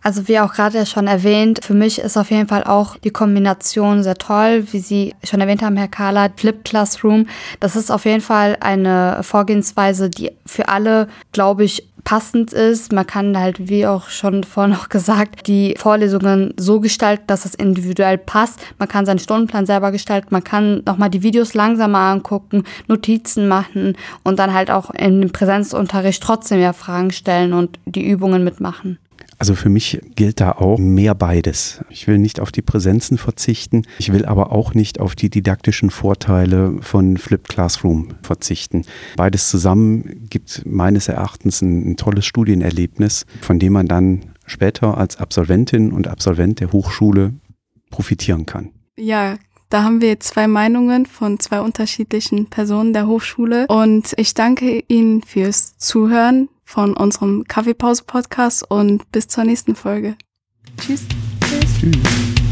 Also 0.00 0.28
wie 0.28 0.38
auch 0.38 0.52
gerade 0.52 0.86
schon 0.86 1.08
erwähnt, 1.08 1.64
für 1.64 1.74
mich 1.74 1.98
ist 1.98 2.16
auf 2.16 2.30
jeden 2.30 2.46
Fall 2.46 2.62
auch 2.62 2.96
die 2.98 3.10
Kombination 3.10 4.04
sehr 4.04 4.14
toll, 4.14 4.64
wie 4.70 4.78
Sie 4.78 5.12
schon 5.24 5.40
erwähnt 5.40 5.62
haben, 5.62 5.76
Herr 5.76 5.88
Kahler, 5.88 6.30
Flip 6.36 6.62
Classroom. 6.64 7.26
Das 7.58 7.74
ist 7.74 7.90
auf 7.90 8.04
jeden 8.04 8.20
Fall 8.20 8.56
eine 8.60 9.24
Vorgehensweise, 9.24 10.08
die 10.08 10.30
für 10.46 10.68
alle, 10.68 11.08
glaube 11.32 11.64
ich, 11.64 11.88
passend 12.04 12.52
ist. 12.52 12.92
Man 12.92 13.06
kann 13.06 13.38
halt, 13.38 13.68
wie 13.68 13.86
auch 13.86 14.08
schon 14.08 14.44
vorhin 14.44 14.72
noch 14.72 14.88
gesagt, 14.88 15.46
die 15.46 15.74
Vorlesungen 15.76 16.54
so 16.56 16.80
gestalten, 16.80 17.24
dass 17.26 17.44
es 17.44 17.54
individuell 17.54 18.18
passt. 18.18 18.60
Man 18.78 18.88
kann 18.88 19.06
seinen 19.06 19.18
Stundenplan 19.18 19.66
selber 19.66 19.90
gestalten. 19.90 20.28
Man 20.30 20.44
kann 20.44 20.82
nochmal 20.86 21.10
die 21.10 21.22
Videos 21.22 21.54
langsamer 21.54 21.98
angucken, 21.98 22.64
Notizen 22.86 23.48
machen 23.48 23.96
und 24.22 24.38
dann 24.38 24.54
halt 24.54 24.70
auch 24.70 24.90
im 24.90 25.30
Präsenzunterricht 25.32 26.22
trotzdem 26.22 26.60
ja 26.60 26.72
Fragen 26.72 27.10
stellen 27.10 27.52
und 27.52 27.78
die 27.86 28.06
Übungen 28.06 28.44
mitmachen. 28.44 28.98
Also 29.38 29.54
für 29.54 29.68
mich 29.68 30.00
gilt 30.14 30.40
da 30.40 30.52
auch 30.52 30.78
mehr 30.78 31.14
beides. 31.14 31.80
Ich 31.90 32.06
will 32.06 32.18
nicht 32.18 32.40
auf 32.40 32.52
die 32.52 32.62
Präsenzen 32.62 33.18
verzichten, 33.18 33.82
ich 33.98 34.12
will 34.12 34.24
aber 34.24 34.52
auch 34.52 34.74
nicht 34.74 35.00
auf 35.00 35.14
die 35.14 35.28
didaktischen 35.28 35.90
Vorteile 35.90 36.76
von 36.80 37.16
Flipped 37.16 37.48
Classroom 37.48 38.14
verzichten. 38.22 38.84
Beides 39.16 39.50
zusammen 39.50 40.28
gibt 40.30 40.62
meines 40.64 41.08
Erachtens 41.08 41.62
ein, 41.62 41.90
ein 41.90 41.96
tolles 41.96 42.24
Studienerlebnis, 42.26 43.26
von 43.40 43.58
dem 43.58 43.72
man 43.72 43.86
dann 43.88 44.32
später 44.46 44.96
als 44.96 45.16
Absolventin 45.16 45.92
und 45.92 46.06
Absolvent 46.06 46.60
der 46.60 46.72
Hochschule 46.72 47.34
profitieren 47.90 48.46
kann. 48.46 48.70
Ja, 48.96 49.36
da 49.68 49.82
haben 49.82 50.00
wir 50.00 50.20
zwei 50.20 50.46
Meinungen 50.46 51.06
von 51.06 51.40
zwei 51.40 51.60
unterschiedlichen 51.60 52.46
Personen 52.46 52.92
der 52.92 53.06
Hochschule 53.06 53.66
und 53.68 54.12
ich 54.16 54.34
danke 54.34 54.84
Ihnen 54.88 55.22
fürs 55.22 55.76
Zuhören 55.78 56.48
von 56.64 56.96
unserem 56.96 57.44
Kaffeepause-Podcast 57.44 58.70
und 58.70 59.10
bis 59.12 59.28
zur 59.28 59.44
nächsten 59.44 59.74
Folge. 59.74 60.16
Tschüss. 60.78 61.04
Tschüss. 61.40 61.80
Tschüss. 61.80 62.43